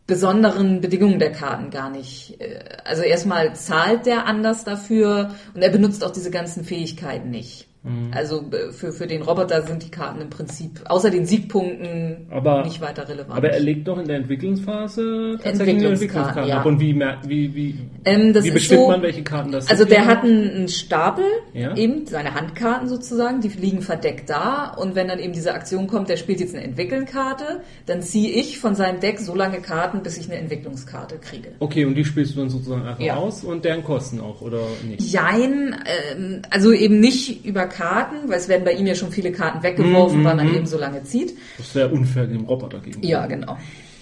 besonderen 0.06 0.80
Bedingungen 0.80 1.18
der 1.18 1.30
Karten 1.30 1.68
gar 1.68 1.90
nicht. 1.90 2.40
äh, 2.40 2.58
Also 2.86 3.02
erstmal 3.02 3.54
zahlt 3.54 4.06
der 4.06 4.24
anders 4.24 4.64
dafür 4.64 5.34
und 5.52 5.60
er 5.60 5.68
benutzt 5.68 6.02
auch 6.02 6.10
diese 6.10 6.30
ganzen 6.30 6.64
Fähigkeiten 6.64 7.28
nicht. 7.28 7.67
Mhm. 7.88 8.10
Also 8.12 8.44
für, 8.72 8.92
für 8.92 9.06
den 9.06 9.22
Roboter 9.22 9.62
sind 9.62 9.82
die 9.84 9.90
Karten 9.90 10.20
im 10.20 10.30
Prinzip 10.30 10.80
außer 10.84 11.10
den 11.10 11.26
Siegpunkten 11.26 12.26
Aber- 12.30 12.64
nicht 12.64 12.80
weiter 12.80 13.08
relevant. 13.08 13.36
Aber 13.36 13.50
er 13.50 13.60
legt 13.60 13.88
doch 13.88 13.98
in 13.98 14.06
der 14.06 14.16
Entwicklungsphase 14.16 15.38
tatsächlich 15.42 15.76
Entwicklungskarten, 15.76 15.86
Entwicklungskarte 15.92 16.48
ja. 16.48 16.58
ab. 16.60 16.66
Und 16.66 16.80
wie, 16.80 16.94
wie, 17.26 17.54
wie, 17.54 17.74
Ähm, 18.04 18.34
wie 18.34 18.50
bestimmt 18.50 18.80
so- 18.80 18.88
man, 18.88 19.02
welche 19.02 19.22
Karten 19.22 19.52
das 19.52 19.68
Also 19.70 19.82
sind? 19.84 19.92
der 19.92 20.06
hat 20.06 20.22
einen, 20.24 20.50
einen 20.50 20.68
Stapel, 20.68 21.24
Ja. 21.54 21.76
eben 21.76 22.06
seine 22.06 22.34
Handkarten 22.34 22.88
sozusagen, 22.88 23.40
die 23.40 23.48
liegen 23.48 23.82
verdeckt 23.82 24.30
da. 24.30 24.74
Und 24.78 24.94
wenn 24.94 25.08
dann 25.08 25.18
eben 25.18 25.32
diese 25.32 25.54
Aktion 25.54 25.86
kommt, 25.86 26.08
der 26.08 26.16
spielt 26.16 26.40
jetzt 26.40 26.54
eine 26.54 26.64
Entwickelnkarte, 26.64 27.60
dann 27.86 28.02
ziehe 28.02 28.30
ich 28.30 28.58
von 28.58 28.74
seinem 28.74 29.00
Deck 29.00 29.18
so 29.18 29.34
lange 29.34 29.60
Karten, 29.60 30.02
bis 30.02 30.16
ich 30.18 30.26
eine 30.30 30.38
Entwicklungskarte 30.40 31.16
kriege. 31.18 31.48
Okay, 31.60 31.84
und 31.84 31.94
die 31.94 32.04
spielst 32.04 32.34
du 32.34 32.40
dann 32.40 32.50
sozusagen 32.50 32.82
einfach 32.86 33.00
Ja. 33.02 33.16
aus 33.16 33.44
und 33.44 33.64
deren 33.64 33.82
Kosten 33.84 34.20
auch, 34.20 34.40
oder 34.40 34.60
nicht? 34.86 35.00
Jein, 35.12 35.76
ähm, 36.12 36.42
also 36.50 36.72
eben 36.72 37.00
nicht 37.00 37.44
über 37.44 37.66
Karten, 37.66 37.77
weil 38.26 38.38
es 38.38 38.48
werden 38.48 38.64
bei 38.64 38.72
ihm 38.72 38.86
ja 38.86 38.94
schon 38.94 39.10
viele 39.10 39.32
Karten 39.32 39.62
weggeworfen, 39.62 40.20
Mhm, 40.20 40.24
weil 40.24 40.36
man 40.36 40.48
mhm. 40.48 40.54
eben 40.54 40.66
so 40.66 40.78
lange 40.78 41.04
zieht. 41.04 41.36
Das 41.56 41.66
ist 41.66 41.72
sehr 41.72 41.92
unfair 41.92 42.26
dem 42.26 42.44
Roboter 42.44 42.80
gegenüber. 42.80 43.06
Ja, 43.06 43.26
genau. 43.26 43.56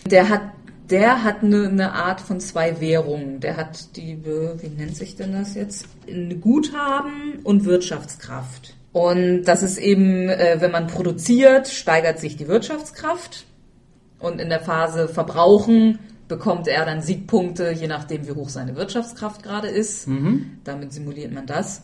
Der 0.06 0.28
hat, 0.28 0.42
der 0.90 1.24
hat 1.24 1.42
eine, 1.42 1.68
eine 1.68 1.92
Art 1.92 2.20
von 2.20 2.40
zwei 2.40 2.80
Währungen. 2.80 3.40
Der 3.40 3.56
hat 3.56 3.96
die, 3.96 4.18
wie 4.24 4.68
nennt 4.68 4.96
sich 4.96 5.16
denn 5.16 5.32
das 5.32 5.54
jetzt? 5.54 5.86
Guthaben 6.40 7.40
und 7.42 7.64
Wirtschaftskraft. 7.64 8.74
Und 8.92 9.44
das 9.44 9.62
ist 9.62 9.78
eben, 9.78 10.28
äh, 10.28 10.56
wenn 10.60 10.70
man 10.70 10.86
produziert, 10.86 11.68
steigert 11.68 12.18
sich 12.18 12.36
die 12.36 12.48
Wirtschaftskraft. 12.48 13.44
Und 14.18 14.40
in 14.40 14.48
der 14.48 14.60
Phase 14.60 15.08
Verbrauchen 15.08 15.98
bekommt 16.28 16.66
er 16.66 16.84
dann 16.86 17.02
Siegpunkte, 17.02 17.72
je 17.72 17.86
nachdem, 17.86 18.26
wie 18.26 18.32
hoch 18.32 18.48
seine 18.48 18.74
Wirtschaftskraft 18.74 19.42
gerade 19.42 19.68
ist. 19.68 20.08
Damit 20.64 20.92
simuliert 20.92 21.32
man 21.32 21.46
das. 21.46 21.82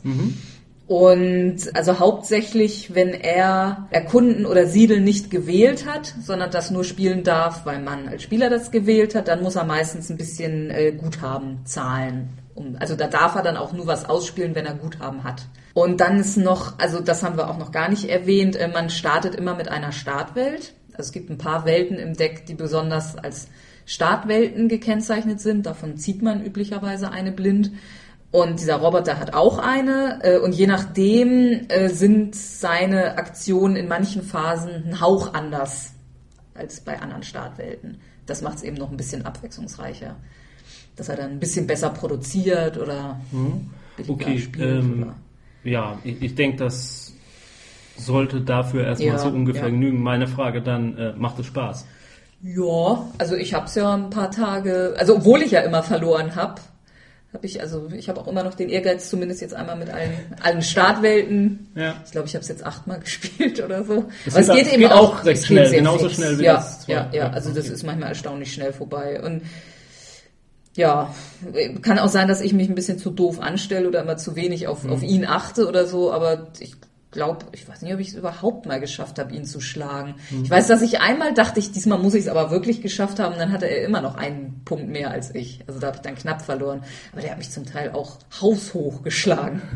Und 0.92 1.74
also 1.74 2.00
hauptsächlich, 2.00 2.94
wenn 2.94 3.14
er 3.14 3.88
Erkunden 3.88 4.44
oder 4.44 4.66
Siedeln 4.66 5.04
nicht 5.04 5.30
gewählt 5.30 5.86
hat, 5.86 6.12
sondern 6.22 6.50
das 6.50 6.70
nur 6.70 6.84
spielen 6.84 7.24
darf, 7.24 7.64
weil 7.64 7.80
man 7.80 8.08
als 8.08 8.22
Spieler 8.22 8.50
das 8.50 8.70
gewählt 8.70 9.14
hat, 9.14 9.26
dann 9.26 9.42
muss 9.42 9.56
er 9.56 9.64
meistens 9.64 10.10
ein 10.10 10.18
bisschen 10.18 10.68
äh, 10.68 10.92
Guthaben 10.92 11.64
zahlen. 11.64 12.28
Um, 12.54 12.76
also 12.78 12.94
da 12.94 13.06
darf 13.06 13.34
er 13.36 13.42
dann 13.42 13.56
auch 13.56 13.72
nur 13.72 13.86
was 13.86 14.06
ausspielen, 14.06 14.54
wenn 14.54 14.66
er 14.66 14.74
Guthaben 14.74 15.24
hat. 15.24 15.46
Und 15.72 16.02
dann 16.02 16.18
ist 16.18 16.36
noch, 16.36 16.78
also 16.78 17.00
das 17.00 17.22
haben 17.22 17.38
wir 17.38 17.48
auch 17.48 17.56
noch 17.56 17.72
gar 17.72 17.88
nicht 17.88 18.10
erwähnt, 18.10 18.54
äh, 18.56 18.68
man 18.68 18.90
startet 18.90 19.34
immer 19.34 19.54
mit 19.54 19.68
einer 19.68 19.92
Startwelt. 19.92 20.74
Also 20.90 21.06
es 21.08 21.12
gibt 21.12 21.30
ein 21.30 21.38
paar 21.38 21.64
Welten 21.64 21.96
im 21.96 22.12
Deck, 22.18 22.44
die 22.44 22.54
besonders 22.54 23.16
als 23.16 23.48
Startwelten 23.86 24.68
gekennzeichnet 24.68 25.40
sind. 25.40 25.64
Davon 25.64 25.96
zieht 25.96 26.20
man 26.20 26.44
üblicherweise 26.44 27.10
eine 27.10 27.32
blind. 27.32 27.70
Und 28.32 28.58
dieser 28.60 28.76
Roboter 28.76 29.18
hat 29.20 29.34
auch 29.34 29.58
eine. 29.58 30.18
äh, 30.22 30.38
Und 30.38 30.52
je 30.54 30.66
nachdem 30.66 31.66
äh, 31.68 31.88
sind 31.88 32.34
seine 32.34 33.18
Aktionen 33.18 33.76
in 33.76 33.86
manchen 33.88 34.22
Phasen 34.22 34.84
ein 34.88 35.00
Hauch 35.00 35.34
anders 35.34 35.92
als 36.54 36.80
bei 36.80 36.98
anderen 37.00 37.22
Startwelten. 37.22 38.00
Das 38.26 38.40
macht 38.42 38.56
es 38.56 38.62
eben 38.62 38.76
noch 38.76 38.90
ein 38.90 38.96
bisschen 38.96 39.24
abwechslungsreicher. 39.26 40.16
Dass 40.96 41.08
er 41.08 41.16
dann 41.16 41.32
ein 41.32 41.40
bisschen 41.40 41.66
besser 41.66 41.90
produziert 41.90 42.78
oder 42.78 43.20
billiger 43.96 44.12
Okay, 44.14 44.38
spielt. 44.38 44.84
ähm, 44.84 45.02
oder. 45.02 45.14
ja, 45.64 45.98
ich, 46.04 46.22
ich 46.22 46.34
denke, 46.34 46.56
das 46.58 47.12
sollte 47.98 48.40
dafür 48.40 48.84
erstmal 48.86 49.08
Ja, 49.12 49.18
so 49.18 49.28
ungefähr 49.28 49.64
ja. 49.64 49.68
genügen. 49.70 50.02
Meine 50.02 50.26
Frage 50.26 50.62
dann, 50.62 50.96
äh, 50.96 51.12
macht 51.16 51.38
es 51.38 51.46
Spaß? 51.46 51.86
Ja, 52.42 53.06
also 53.18 53.36
ich 53.36 53.54
habe 53.54 53.66
es 53.66 53.74
ja 53.74 53.94
ein 53.94 54.10
paar 54.10 54.30
Tage, 54.30 54.94
also 54.98 55.16
obwohl 55.16 55.42
ich 55.42 55.52
ja 55.52 55.60
immer 55.60 55.82
verloren 55.82 56.34
habe, 56.34 56.60
habe 57.34 57.46
ich 57.46 57.60
also 57.60 57.88
ich 57.96 58.08
habe 58.08 58.20
auch 58.20 58.28
immer 58.28 58.42
noch 58.42 58.54
den 58.54 58.68
Ehrgeiz, 58.68 59.08
zumindest 59.08 59.40
jetzt 59.40 59.54
einmal 59.54 59.76
mit 59.76 59.88
allen 59.90 60.12
allen 60.42 60.60
Startwelten. 60.62 61.68
Ja. 61.74 61.94
Ich 62.04 62.12
glaube, 62.12 62.26
ich 62.28 62.34
habe 62.34 62.42
es 62.42 62.48
jetzt 62.48 62.64
achtmal 62.64 63.00
gespielt 63.04 63.62
oder 63.64 63.84
so. 63.84 64.04
Das 64.24 64.34
Aber 64.34 64.40
es 64.42 64.48
geht- 64.48 64.64
geht 64.70 64.80
eben 64.80 64.92
auch, 64.92 65.20
auch 65.20 65.24
recht 65.24 65.46
schnell, 65.46 65.70
genauso 65.70 66.04
fix. 66.06 66.14
schnell 66.16 66.38
wie 66.38 66.44
ja, 66.44 66.54
das. 66.56 66.86
Ja, 66.86 67.08
ja, 67.12 67.18
Ja, 67.24 67.30
also 67.30 67.50
das 67.52 67.68
ist 67.68 67.82
manchmal 67.84 68.10
erstaunlich 68.10 68.52
schnell 68.52 68.72
vorbei 68.72 69.22
und 69.22 69.42
ja, 70.74 71.14
kann 71.82 71.98
auch 71.98 72.08
sein, 72.08 72.28
dass 72.28 72.40
ich 72.40 72.54
mich 72.54 72.68
ein 72.68 72.74
bisschen 72.74 72.98
zu 72.98 73.10
doof 73.10 73.40
anstelle 73.40 73.86
oder 73.88 74.00
immer 74.02 74.16
zu 74.16 74.36
wenig 74.36 74.68
auf, 74.68 74.84
Mhm. 74.84 74.92
auf 74.92 75.02
ihn 75.02 75.26
achte 75.26 75.68
oder 75.68 75.86
so, 75.86 76.10
aber 76.12 76.48
ich 76.60 76.74
glaube, 77.12 77.46
ich 77.52 77.68
weiß 77.68 77.82
nicht, 77.82 77.94
ob 77.94 78.00
ich 78.00 78.08
es 78.08 78.14
überhaupt 78.14 78.66
mal 78.66 78.80
geschafft 78.80 79.18
habe, 79.18 79.34
ihn 79.34 79.44
zu 79.44 79.60
schlagen. 79.60 80.16
Mhm. 80.30 80.44
Ich 80.44 80.50
weiß, 80.50 80.66
dass 80.66 80.82
ich 80.82 81.00
einmal 81.00 81.32
dachte, 81.34 81.60
ich, 81.60 81.70
diesmal 81.70 81.98
muss 81.98 82.14
ich 82.14 82.22
es 82.22 82.28
aber 82.28 82.50
wirklich 82.50 82.80
geschafft 82.80 83.20
haben, 83.20 83.36
dann 83.38 83.52
hatte 83.52 83.66
er 83.66 83.84
immer 83.84 84.00
noch 84.00 84.16
einen 84.16 84.62
Punkt 84.64 84.88
mehr 84.88 85.10
als 85.10 85.34
ich. 85.34 85.60
Also 85.68 85.78
da 85.78 85.88
habe 85.88 85.96
ich 85.98 86.02
dann 86.02 86.16
knapp 86.16 86.42
verloren. 86.42 86.82
Aber 87.12 87.20
der 87.20 87.30
hat 87.30 87.38
mich 87.38 87.50
zum 87.50 87.66
Teil 87.66 87.92
auch 87.92 88.18
haushoch 88.40 89.02
geschlagen. 89.02 89.62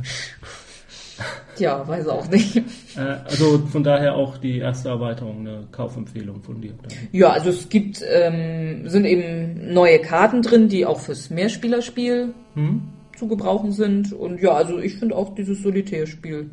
Tja, 1.56 1.86
weiß 1.88 2.08
auch 2.08 2.28
nicht. 2.28 2.56
Äh, 2.96 3.00
also 3.00 3.66
von 3.70 3.82
daher 3.82 4.14
auch 4.14 4.36
die 4.36 4.58
erste 4.58 4.90
Erweiterung 4.90 5.40
eine 5.40 5.66
Kaufempfehlung 5.72 6.42
von 6.42 6.60
dir. 6.60 6.74
Dann. 6.82 6.92
Ja, 7.12 7.30
also 7.30 7.48
es 7.48 7.68
gibt, 7.70 8.02
ähm, 8.06 8.88
sind 8.88 9.06
eben 9.06 9.72
neue 9.72 9.98
Karten 10.00 10.42
drin, 10.42 10.68
die 10.68 10.84
auch 10.84 11.00
fürs 11.00 11.30
Mehrspielerspiel 11.30 12.34
Hm? 12.54 12.82
Zu 13.16 13.28
gebrauchen 13.28 13.72
sind. 13.72 14.12
Und 14.12 14.40
ja, 14.40 14.52
also 14.52 14.78
ich 14.78 14.96
finde 14.96 15.16
auch 15.16 15.34
dieses 15.34 15.62
Solitärspiel 15.62 16.50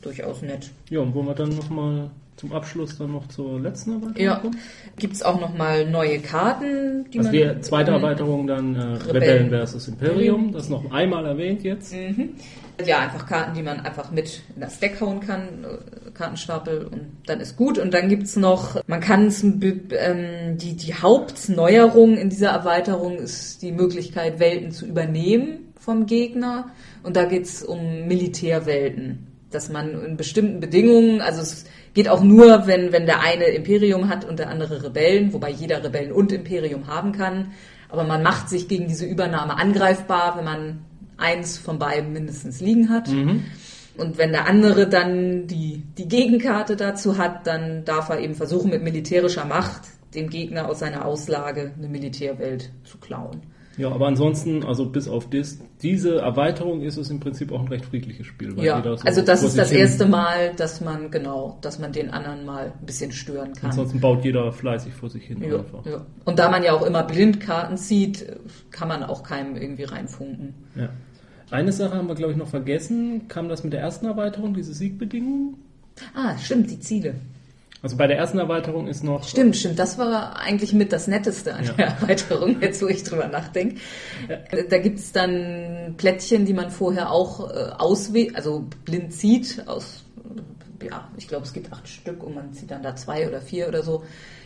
durchaus 0.00 0.42
nett. 0.42 0.70
Ja, 0.90 1.00
und 1.00 1.14
wollen 1.14 1.26
wir 1.26 1.34
dann 1.34 1.54
nochmal 1.56 2.10
zum 2.36 2.52
Abschluss 2.52 2.98
dann 2.98 3.12
noch 3.12 3.28
zur 3.28 3.60
letzten 3.60 3.92
Erweiterung 3.92 4.16
Ja, 4.16 4.36
kommen? 4.36 4.56
gibt's 4.98 5.22
auch 5.22 5.40
nochmal 5.40 5.88
neue 5.88 6.18
Karten, 6.18 7.04
die 7.12 7.18
Also 7.18 7.30
man... 7.30 7.54
die 7.56 7.60
zweite 7.60 7.92
Erweiterung 7.92 8.46
dann 8.48 8.74
äh, 8.74 8.82
Rebellen 9.12 9.50
versus 9.50 9.86
Imperium, 9.86 10.50
das 10.52 10.68
noch 10.68 10.90
einmal 10.90 11.24
erwähnt 11.24 11.62
jetzt. 11.62 11.94
Ja, 12.84 12.98
einfach 12.98 13.26
Karten, 13.28 13.54
die 13.54 13.62
man 13.62 13.80
einfach 13.80 14.10
mit 14.10 14.42
in 14.56 14.60
das 14.60 14.80
Deck 14.80 15.00
hauen 15.00 15.20
kann, 15.20 15.42
äh, 15.62 16.10
Kartenstapel 16.14 16.86
und 16.86 17.02
dann 17.26 17.38
ist 17.38 17.56
gut. 17.56 17.78
Und 17.78 17.94
dann 17.94 18.08
gibt's 18.08 18.34
noch, 18.34 18.80
man 18.88 19.00
kann 19.00 19.26
es, 19.26 19.44
ähm, 19.44 20.58
die, 20.58 20.74
die 20.74 20.94
Hauptneuerung 20.94 22.16
in 22.16 22.28
dieser 22.28 22.50
Erweiterung 22.50 23.18
ist 23.18 23.62
die 23.62 23.70
Möglichkeit, 23.70 24.40
Welten 24.40 24.72
zu 24.72 24.86
übernehmen 24.86 25.61
vom 25.82 26.06
Gegner. 26.06 26.70
Und 27.02 27.16
da 27.16 27.24
geht's 27.24 27.62
um 27.62 28.06
Militärwelten, 28.06 29.26
dass 29.50 29.68
man 29.68 30.02
in 30.04 30.16
bestimmten 30.16 30.60
Bedingungen, 30.60 31.20
also 31.20 31.42
es 31.42 31.64
geht 31.92 32.08
auch 32.08 32.22
nur, 32.22 32.66
wenn, 32.66 32.92
wenn 32.92 33.06
der 33.06 33.20
eine 33.20 33.46
Imperium 33.46 34.08
hat 34.08 34.24
und 34.24 34.38
der 34.38 34.48
andere 34.48 34.84
Rebellen, 34.84 35.32
wobei 35.32 35.50
jeder 35.50 35.82
Rebellen 35.82 36.12
und 36.12 36.32
Imperium 36.32 36.86
haben 36.86 37.12
kann. 37.12 37.52
Aber 37.88 38.04
man 38.04 38.22
macht 38.22 38.48
sich 38.48 38.68
gegen 38.68 38.86
diese 38.86 39.04
Übernahme 39.04 39.58
angreifbar, 39.58 40.38
wenn 40.38 40.44
man 40.44 40.84
eins 41.18 41.58
von 41.58 41.78
beiden 41.78 42.12
mindestens 42.12 42.60
liegen 42.60 42.88
hat. 42.88 43.08
Mhm. 43.08 43.44
Und 43.96 44.16
wenn 44.16 44.32
der 44.32 44.46
andere 44.46 44.88
dann 44.88 45.46
die, 45.46 45.82
die 45.98 46.08
Gegenkarte 46.08 46.76
dazu 46.76 47.18
hat, 47.18 47.46
dann 47.46 47.84
darf 47.84 48.08
er 48.08 48.20
eben 48.20 48.34
versuchen, 48.34 48.70
mit 48.70 48.82
militärischer 48.82 49.44
Macht 49.44 49.82
dem 50.14 50.30
Gegner 50.30 50.68
aus 50.68 50.78
seiner 50.78 51.04
Auslage 51.04 51.72
eine 51.76 51.88
Militärwelt 51.88 52.70
zu 52.84 52.98
klauen. 52.98 53.42
Ja, 53.78 53.90
aber 53.90 54.06
ansonsten, 54.06 54.64
also 54.64 54.86
bis 54.86 55.08
auf 55.08 55.30
das, 55.30 55.58
diese 55.80 56.16
Erweiterung 56.16 56.82
ist 56.82 56.96
es 56.96 57.10
im 57.10 57.20
Prinzip 57.20 57.52
auch 57.52 57.60
ein 57.60 57.68
recht 57.68 57.86
friedliches 57.86 58.26
Spiel. 58.26 58.54
Ja, 58.62 58.82
so 58.82 59.04
also 59.04 59.22
das 59.22 59.42
ist 59.42 59.56
das 59.56 59.72
erste 59.72 60.06
Mal, 60.06 60.52
dass 60.56 60.80
man, 60.80 61.10
genau, 61.10 61.58
dass 61.62 61.78
man 61.78 61.92
den 61.92 62.10
anderen 62.10 62.44
mal 62.44 62.72
ein 62.78 62.86
bisschen 62.86 63.12
stören 63.12 63.54
kann. 63.54 63.70
Ansonsten 63.70 64.00
baut 64.00 64.24
jeder 64.24 64.52
fleißig 64.52 64.92
vor 64.92 65.08
sich 65.08 65.24
hin 65.24 65.42
Ja, 65.42 65.58
einfach. 65.58 65.86
ja. 65.86 66.04
Und 66.24 66.38
da 66.38 66.50
man 66.50 66.62
ja 66.62 66.72
auch 66.72 66.82
immer 66.82 67.02
Blindkarten 67.02 67.76
zieht, 67.76 68.26
kann 68.70 68.88
man 68.88 69.02
auch 69.02 69.22
keinem 69.22 69.56
irgendwie 69.56 69.84
reinfunken. 69.84 70.54
Ja. 70.74 70.90
Eine 71.50 71.72
Sache 71.72 71.96
haben 71.96 72.08
wir, 72.08 72.14
glaube 72.14 72.32
ich, 72.32 72.38
noch 72.38 72.48
vergessen. 72.48 73.28
Kam 73.28 73.48
das 73.48 73.62
mit 73.64 73.72
der 73.72 73.80
ersten 73.80 74.06
Erweiterung, 74.06 74.54
diese 74.54 74.72
Siegbedingungen? 74.72 75.56
Ah, 76.14 76.36
stimmt, 76.38 76.70
die 76.70 76.80
Ziele. 76.80 77.14
Also 77.82 77.96
bei 77.96 78.06
der 78.06 78.16
ersten 78.16 78.38
Erweiterung 78.38 78.86
ist 78.86 79.02
noch. 79.02 79.24
Stimmt, 79.26 79.56
stimmt. 79.56 79.76
Das 79.78 79.98
war 79.98 80.38
eigentlich 80.38 80.72
mit 80.72 80.92
das 80.92 81.08
Netteste 81.08 81.54
an 81.54 81.64
Ja. 81.64 81.72
der 81.72 81.86
Erweiterung, 81.88 82.60
jetzt 82.62 82.80
wo 82.80 82.86
ich 82.86 83.02
drüber 83.02 83.26
nachdenke. 83.26 83.80
Da 84.70 84.78
gibt's 84.78 85.10
dann 85.10 85.94
Plättchen, 85.96 86.46
die 86.46 86.52
man 86.54 86.70
vorher 86.70 87.10
auch 87.10 87.50
äh, 87.50 87.70
auswählt, 87.78 88.36
also 88.36 88.66
blind 88.84 89.12
zieht 89.12 89.64
aus, 89.66 90.04
ja, 90.84 91.08
ich 91.16 91.28
glaube, 91.28 91.44
es 91.44 91.52
gibt 91.52 91.72
acht 91.72 91.88
Stück 91.88 92.22
und 92.22 92.34
man 92.34 92.52
zieht 92.52 92.70
dann 92.70 92.82
da 92.82 92.94
zwei 92.96 93.26
oder 93.28 93.40
vier 93.40 93.68
oder 93.68 93.82
so. 93.82 94.02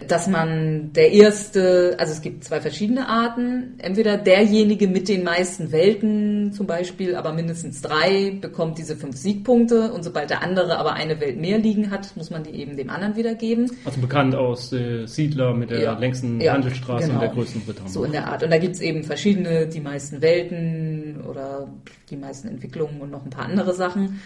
Dass 0.08 0.26
man 0.28 0.92
der 0.92 1.12
erste, 1.12 1.96
also 1.98 2.12
es 2.12 2.20
gibt 2.20 2.44
zwei 2.44 2.60
verschiedene 2.60 3.08
Arten. 3.08 3.74
Entweder 3.78 4.16
derjenige 4.18 4.88
mit 4.88 5.08
den 5.08 5.24
meisten 5.24 5.72
Welten 5.72 6.52
zum 6.52 6.66
Beispiel, 6.66 7.14
aber 7.16 7.32
mindestens 7.32 7.80
drei, 7.82 8.36
bekommt 8.40 8.78
diese 8.78 8.96
fünf 8.96 9.16
Siegpunkte 9.16 9.92
und 9.92 10.02
sobald 10.04 10.30
der 10.30 10.42
andere 10.42 10.78
aber 10.78 10.92
eine 10.94 11.18
Welt 11.20 11.40
mehr 11.40 11.58
liegen 11.58 11.90
hat, 11.90 12.14
muss 12.16 12.30
man 12.30 12.42
die 12.44 12.50
eben 12.50 12.76
dem 12.76 12.90
anderen 12.90 13.16
wiedergeben. 13.16 13.70
Also 13.84 14.00
bekannt 14.00 14.34
aus 14.34 14.72
äh, 14.72 15.06
Siedler 15.06 15.54
mit 15.54 15.70
der 15.70 15.80
Ja. 15.80 15.98
längsten 15.98 16.40
Ja, 16.40 16.52
Handelsstraße 16.52 17.04
und 17.04 17.08
genau. 17.10 17.20
der 17.20 17.30
größten 17.30 17.62
Britta. 17.62 17.82
So 17.88 18.04
in 18.04 18.12
der 18.12 18.28
Art. 18.28 18.42
Und 18.42 18.50
da 18.50 18.58
gibt's 18.58 18.80
eben 18.80 19.02
verschiedene, 19.02 19.66
die 19.66 19.80
meisten 19.80 20.20
Welten 20.20 21.22
oder 21.28 21.68
die 22.10 22.16
meisten 22.16 22.48
Entwicklungen 22.48 23.00
und 23.00 23.10
noch 23.10 23.24
ein 23.24 23.30
paar 23.30 23.46
andere 23.46 23.74
Sachen. 23.74 24.20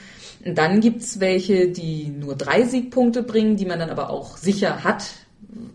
Und 0.45 0.57
dann 0.57 0.81
gibt's 0.81 1.21
welche, 1.21 1.69
die 1.69 2.09
nur 2.09 2.35
drei 2.35 2.65
Siegpunkte 2.65 3.23
bringen, 3.23 3.57
die 3.57 3.67
man 3.67 3.79
dann 3.79 3.91
aber 3.91 4.11
auch 4.11 4.37
sicher 4.37 4.85
hat, 4.85 5.05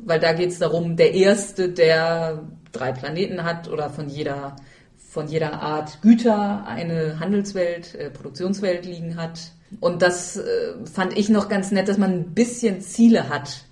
weil 0.04 0.20
da 0.20 0.34
geht's 0.34 0.60
darum, 0.60 0.96
der 0.96 1.14
Erste, 1.14 1.70
der 1.70 2.44
drei 2.72 2.92
Planeten 2.92 3.44
hat 3.44 3.70
oder 3.70 3.90
von 3.90 4.10
jeder, 4.10 4.56
von 4.98 5.28
jeder 5.28 5.62
Art 5.62 6.02
Güter 6.02 6.66
eine 6.68 7.20
Handelswelt, 7.20 7.96
äh, 7.96 8.10
Produktionswelt 8.10 8.86
liegen 8.86 9.18
hat. 9.18 9.40
Und 9.80 10.02
das 10.02 10.38
äh, 10.38 10.74
fand 10.92 11.18
ich 11.18 11.30
noch 11.30 11.48
ganz 11.48 11.72
nett, 11.72 11.88
dass 11.88 11.98
man 11.98 12.12
ein 12.12 12.34
bisschen 12.34 12.82
Ziele 12.82 13.30
hat. 13.30 13.66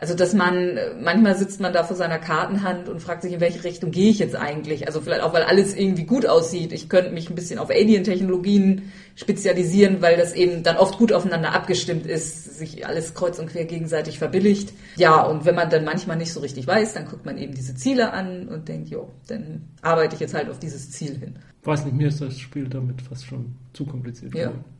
Also, 0.00 0.14
dass 0.14 0.32
man, 0.32 0.78
manchmal 1.02 1.36
sitzt 1.36 1.60
man 1.60 1.72
da 1.72 1.82
vor 1.82 1.96
seiner 1.96 2.20
Kartenhand 2.20 2.88
und 2.88 3.00
fragt 3.00 3.22
sich, 3.22 3.32
in 3.32 3.40
welche 3.40 3.64
Richtung 3.64 3.90
gehe 3.90 4.10
ich 4.10 4.20
jetzt 4.20 4.36
eigentlich? 4.36 4.86
Also 4.86 5.00
vielleicht 5.00 5.22
auch, 5.22 5.32
weil 5.32 5.42
alles 5.42 5.74
irgendwie 5.74 6.04
gut 6.04 6.24
aussieht. 6.24 6.72
Ich 6.72 6.88
könnte 6.88 7.10
mich 7.10 7.28
ein 7.28 7.34
bisschen 7.34 7.58
auf 7.58 7.68
Alien-Technologien 7.68 8.92
spezialisieren, 9.16 10.00
weil 10.00 10.16
das 10.16 10.34
eben 10.34 10.62
dann 10.62 10.76
oft 10.76 10.98
gut 10.98 11.12
aufeinander 11.12 11.52
abgestimmt 11.52 12.06
ist, 12.06 12.58
sich 12.58 12.86
alles 12.86 13.14
kreuz 13.14 13.40
und 13.40 13.48
quer 13.48 13.64
gegenseitig 13.64 14.20
verbilligt. 14.20 14.72
Ja, 14.94 15.22
und 15.22 15.44
wenn 15.44 15.56
man 15.56 15.68
dann 15.68 15.84
manchmal 15.84 16.16
nicht 16.16 16.32
so 16.32 16.38
richtig 16.38 16.68
weiß, 16.68 16.94
dann 16.94 17.06
guckt 17.06 17.26
man 17.26 17.36
eben 17.36 17.54
diese 17.54 17.74
Ziele 17.74 18.12
an 18.12 18.46
und 18.46 18.68
denkt, 18.68 18.90
jo, 18.90 19.10
dann 19.26 19.64
arbeite 19.82 20.14
ich 20.14 20.20
jetzt 20.20 20.34
halt 20.34 20.48
auf 20.48 20.60
dieses 20.60 20.92
Ziel 20.92 21.18
hin. 21.18 21.40
Weiß 21.64 21.84
nicht, 21.84 21.96
mir 21.96 22.06
ist 22.06 22.20
das 22.20 22.38
Spiel 22.38 22.68
damit 22.68 23.02
fast 23.02 23.26
schon 23.26 23.56
zu 23.72 23.84
kompliziert. 23.84 24.32
Ja. 24.32 24.46
geworden. 24.46 24.77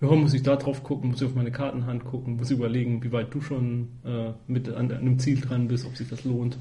Ja, 0.00 0.08
muss 0.08 0.32
ich 0.32 0.42
da 0.42 0.54
drauf 0.56 0.84
gucken, 0.84 1.10
muss 1.10 1.20
ich 1.20 1.26
auf 1.26 1.34
meine 1.34 1.50
Kartenhand 1.50 2.04
gucken, 2.04 2.36
muss 2.36 2.50
überlegen, 2.50 3.02
wie 3.02 3.10
weit 3.10 3.34
du 3.34 3.40
schon 3.40 3.88
äh, 4.04 4.32
mit 4.46 4.68
an 4.68 4.92
einem 4.92 5.18
Ziel 5.18 5.40
dran 5.40 5.66
bist, 5.66 5.84
ob 5.86 5.96
sich 5.96 6.08
das 6.08 6.24
lohnt. 6.24 6.56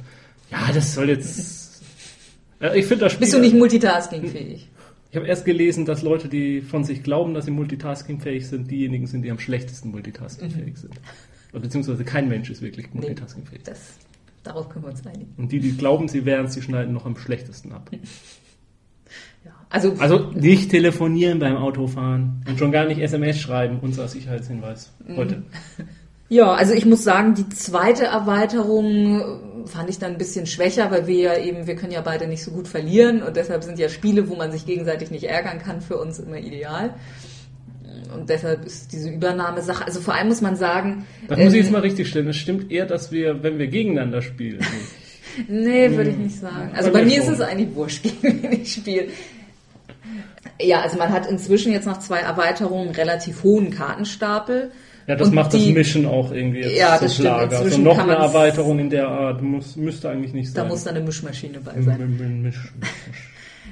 Ja, 0.50 0.72
das 0.74 0.96
soll 0.96 1.10
jetzt. 1.10 1.84
Äh, 2.60 2.80
ich 2.80 2.86
finde 2.86 3.06
das 3.06 3.14
Spiel. 3.14 3.26
Bist 3.26 3.34
du 3.34 3.40
nicht 3.40 3.54
multitaskingfähig? 3.54 4.70
Ich 5.12 5.16
habe 5.16 5.28
erst 5.28 5.46
gelesen, 5.46 5.86
dass 5.86 6.02
Leute, 6.02 6.28
die 6.28 6.62
von 6.62 6.84
sich 6.84 7.04
glauben, 7.04 7.34
dass 7.34 7.46
sie 7.46 7.52
multitaskingfähig 7.52 8.48
sind, 8.48 8.70
diejenigen 8.72 9.08
sind, 9.08 9.22
die 9.22 9.32
am 9.32 9.40
schlechtesten 9.40 9.92
multitaskingfähig 9.92 10.78
sind. 10.78 11.00
Oder 11.54 11.62
Beziehungsweise 11.62 12.04
kein 12.04 12.28
Mensch 12.28 12.50
ist 12.50 12.62
wirklich 12.62 12.94
multitaskingfähig. 12.94 13.64
Das, 13.64 13.94
darauf 14.44 14.68
können 14.68 14.86
wir 14.86 14.90
uns 14.90 15.06
einigen. 15.06 15.34
Und 15.38 15.52
die, 15.52 15.60
die 15.60 15.78
glauben, 15.78 16.08
sie 16.08 16.26
wären, 16.26 16.48
sie 16.50 16.62
schneiden 16.62 16.94
noch 16.94 17.06
am 17.06 17.16
schlechtesten 17.16 17.72
ab. 17.72 17.92
Also, 19.70 19.94
Also 20.00 20.32
nicht 20.34 20.72
telefonieren 20.72 21.40
beim 21.40 21.58
Autofahren 21.58 22.44
und 22.48 22.58
schon 22.58 22.72
gar 22.72 22.86
nicht 22.86 23.02
SMS 23.02 23.40
schreiben, 23.40 23.80
unser 23.82 24.08
Sicherheitshinweis 24.08 24.94
heute. 25.16 25.44
Ja, 26.30 26.52
also 26.54 26.74
ich 26.74 26.86
muss 26.86 27.04
sagen, 27.04 27.36
die 27.36 27.48
zweite 27.50 28.04
Erweiterung 28.04 29.22
äh, 29.64 29.68
fand 29.68 29.90
ich 29.90 29.98
dann 29.98 30.12
ein 30.12 30.18
bisschen 30.18 30.46
schwächer, 30.46 30.92
weil 30.92 31.08
wir 31.08 31.16
ja 31.16 31.38
eben, 31.38 31.68
wir 31.68 31.76
können 31.76 31.94
ja 31.94 32.02
beide 32.02 32.28
nicht 32.28 32.44
so 32.44 32.52
gut 32.52 32.68
verlieren 32.68 33.24
und 33.24 33.38
deshalb 33.38 33.64
sind 33.64 33.80
ja 33.80 33.88
Spiele, 33.88 34.28
wo 34.28 34.36
man 34.36 34.52
sich 34.52 34.66
gegenseitig 34.66 35.10
nicht 35.10 35.24
ärgern 35.24 35.60
kann, 35.60 35.80
für 35.80 35.98
uns 35.98 36.20
immer 36.20 36.38
ideal. 36.38 36.96
Und 38.14 38.30
deshalb 38.30 38.66
ist 38.66 38.92
diese 38.92 39.10
Übernahmesache, 39.10 39.86
also 39.86 40.02
vor 40.02 40.16
allem 40.16 40.28
muss 40.28 40.42
man 40.42 40.56
sagen, 40.56 41.06
Das 41.28 41.38
muss 41.38 41.48
ich 41.48 41.60
ähm, 41.60 41.64
jetzt 41.64 41.72
mal 41.72 41.82
richtig 41.82 42.10
stellen. 42.10 42.28
Es 42.28 42.38
stimmt 42.38 42.72
eher, 42.72 42.86
dass 42.86 43.12
wir, 43.12 43.42
wenn 43.44 43.58
wir 43.58 43.68
gegeneinander 43.68 44.22
spielen. 44.22 44.60
Nee, 45.48 45.92
würde 45.96 46.10
ich 46.10 46.18
nicht 46.18 46.40
sagen. 46.40 46.72
Also 46.74 46.92
Bei 46.92 47.02
bei 47.02 47.06
mir 47.06 47.12
mir 47.12 47.22
ist 47.22 47.28
es 47.28 47.42
eigentlich 47.42 47.76
wurscht, 47.76 48.02
gegen 48.24 48.42
wen 48.42 48.52
ich 48.54 48.74
spiele. 48.74 49.10
Ja, 50.62 50.82
also 50.82 50.98
man 50.98 51.12
hat 51.12 51.30
inzwischen 51.30 51.72
jetzt 51.72 51.86
nach 51.86 52.00
zwei 52.00 52.20
Erweiterungen 52.20 52.88
einen 52.88 52.96
relativ 52.96 53.44
hohen 53.44 53.70
Kartenstapel. 53.72 54.72
Ja, 55.08 55.16
das 55.16 55.30
Und 55.30 55.36
macht 55.36 55.54
die- 55.54 55.66
das 55.68 55.74
Mischen 55.74 56.06
auch 56.06 56.32
irgendwie 56.32 56.60
jetzt 56.62 56.76
Ja, 56.78 56.98
so 56.98 57.06
das 57.06 57.14
stimmt. 57.14 57.28
Schlager. 57.28 57.60
Also 57.60 57.78
noch 57.82 57.98
eine 57.98 58.14
Erweiterung 58.16 58.80
in 58.80 58.90
der 58.90 59.08
Art 59.08 59.42
muss, 59.42 59.76
müsste 59.76 60.10
eigentlich 60.10 60.34
nicht 60.34 60.50
Da 60.56 60.62
sein. 60.62 60.68
muss 60.68 60.84
dann 60.84 60.96
eine 60.96 61.06
Mischmaschine 61.06 61.60
bei 61.62 61.74
sein. 61.82 62.02
M- 62.02 62.20
m- 62.20 62.42
Misch- 62.44 62.72
Mischen 62.80 63.24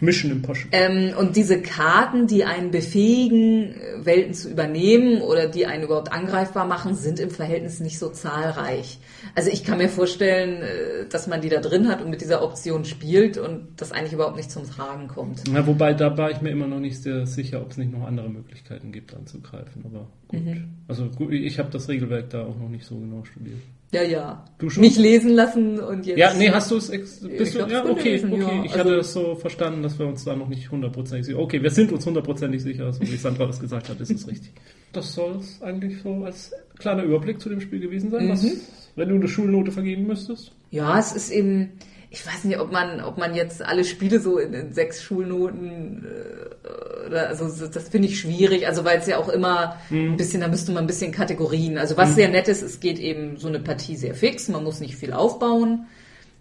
im 0.08 0.42
Posch. 0.42 0.68
Ähm, 0.72 1.14
und 1.18 1.36
diese 1.36 1.62
Karten, 1.62 2.28
die 2.28 2.46
einen 2.46 2.72
befähigen, 2.72 3.74
äh, 3.74 4.06
Welten 4.06 4.34
zu 4.34 4.50
übernehmen 4.50 5.22
oder 5.22 5.48
die 5.48 5.66
einen 5.66 5.84
überhaupt 5.84 6.12
angreifbar 6.12 6.66
machen, 6.66 6.96
sind 6.96 7.20
im 7.20 7.30
Verhältnis 7.30 7.80
nicht 7.80 8.00
so 8.00 8.10
zahlreich. 8.10 9.00
Also 9.36 9.50
ich 9.50 9.64
kann 9.64 9.78
mir 9.78 9.90
vorstellen, 9.90 10.62
äh, 10.62 11.08
dass 11.10 11.28
man 11.28 11.42
die 11.42 11.50
da 11.50 11.60
drin 11.60 11.88
hat 11.88 12.02
und 12.02 12.10
mit 12.10 12.22
dieser 12.22 12.44
Option 12.44 12.86
spielt 12.86 13.38
und 13.38 13.68
das 13.78 13.92
eigentlich 13.92 14.14
überhaupt 14.14 14.38
nicht 14.38 14.52
zum 14.52 14.64
Tragen 14.66 15.08
kommt. 15.08 15.44
Na, 15.50 15.66
wobei, 15.66 15.94
da 15.94 16.18
war 16.18 16.32
ich 16.32 16.42
mir 16.42 16.50
immer 16.50 16.68
noch 16.68 16.80
nicht 16.80 17.02
sehr 17.02 17.26
sicher, 17.26 17.62
ob 17.62 17.72
es 17.72 17.78
nicht 17.78 17.92
noch 17.92 18.06
andere 18.06 18.30
Möglichkeiten 18.30 18.92
gibt, 18.92 19.14
anzugreifen. 19.14 19.84
Aber 19.86 20.08
gut. 20.28 20.46
Mhm. 20.46 20.70
Also 20.88 21.10
gut, 21.10 21.32
ich 21.34 21.60
habe 21.60 21.70
das 21.72 21.90
Regelwerk 21.90 22.30
da 22.30 22.46
auch 22.46 22.58
noch 22.58 22.70
nicht 22.70 22.86
so 22.86 22.98
genau 22.98 23.24
studiert. 23.24 23.60
Ja, 23.96 24.04
ja. 24.04 24.46
Du 24.60 24.70
schon? 24.70 24.82
Mich 24.82 24.98
lesen 24.98 25.32
lassen 25.32 25.80
und 25.80 26.06
jetzt. 26.06 26.18
Ja, 26.18 26.34
nee, 26.34 26.50
hast 26.50 26.70
du 26.72 26.78
es? 26.78 26.90
Bist 26.92 27.24
du, 27.56 27.62
hab's 27.62 27.72
ja, 27.72 27.84
okay, 27.86 28.04
gelesen, 28.04 28.34
okay. 28.34 28.42
ja. 28.42 28.64
Ich 28.64 28.72
Also- 28.74 28.80
hatte 28.80 28.96
es 28.96 29.14
so 29.14 29.36
verstanden, 29.36 29.82
dass 29.84 29.98
wir 30.00 30.06
uns 30.08 30.24
da 30.24 30.36
noch 30.36 30.48
nicht 30.48 30.70
hundertprozentig 30.72 31.26
sicher. 31.26 31.40
Okay, 31.40 31.62
wir 31.62 31.72
sind 31.72 31.92
uns 31.92 32.06
hundertprozentig 32.06 32.62
sicher, 32.62 32.92
so 32.94 33.02
wie 33.02 33.16
Sandra 33.18 33.46
das 33.48 33.60
gesagt 33.60 33.90
hat, 33.90 34.00
ist 34.00 34.12
es 34.12 34.28
richtig. 34.28 34.52
Das 34.94 35.14
soll 35.14 35.36
es 35.42 35.62
eigentlich 35.62 36.02
so 36.02 36.24
als 36.24 36.54
kleiner 36.80 37.04
Überblick 37.04 37.42
zu 37.42 37.50
dem 37.50 37.60
Spiel 37.60 37.82
gewesen 37.82 38.12
sein. 38.12 38.30
Was, 38.30 38.44
Mhm. 38.44 38.52
wenn 38.96 39.10
du 39.10 39.16
eine 39.16 39.28
Schulnote 39.28 39.70
vergeben 39.72 40.08
müsstest? 40.08 40.54
Ja, 40.72 40.98
es 40.98 41.12
ist 41.12 41.32
eben, 41.32 41.72
ich 42.16 42.26
weiß 42.26 42.46
nicht, 42.46 42.60
ob 42.60 42.72
man, 42.72 43.02
ob 43.02 43.18
man 43.18 43.36
jetzt 43.36 43.62
alle 43.62 43.84
Spiele 43.84 44.20
so 44.22 44.38
in, 44.40 44.54
in 44.54 44.74
sechs 44.74 45.04
Schulnoten, 45.04 46.06
äh, 46.06 47.08
oder, 47.08 47.28
also 47.28 47.50
so- 47.50 47.68
das 47.68 47.90
finde 47.90 48.08
ich 48.08 48.20
schwierig, 48.20 48.66
also 48.68 48.84
weil 48.86 49.00
es 49.00 49.08
ja 49.08 49.18
auch 49.18 49.30
immer 49.30 49.76
Mhm. 49.90 50.14
ein 50.14 50.18
bisschen, 50.18 50.42
da 50.42 50.48
müsste 50.48 50.72
man 50.72 50.86
ein 50.86 50.88
bisschen 50.88 51.12
Kategorien. 51.12 51.78
Also 51.78 51.98
was 51.98 52.16
sehr 52.16 52.30
nett 52.30 52.48
ist, 52.48 52.62
es 52.62 52.80
geht 52.80 53.00
eben 53.00 53.38
so 53.38 53.48
eine 53.48 53.60
Partie 53.60 53.96
sehr 53.98 54.16
fix, 54.16 54.48
man 54.48 54.64
muss 54.64 54.80
nicht 54.80 54.96
viel 54.96 55.14
aufbauen. 55.14 55.86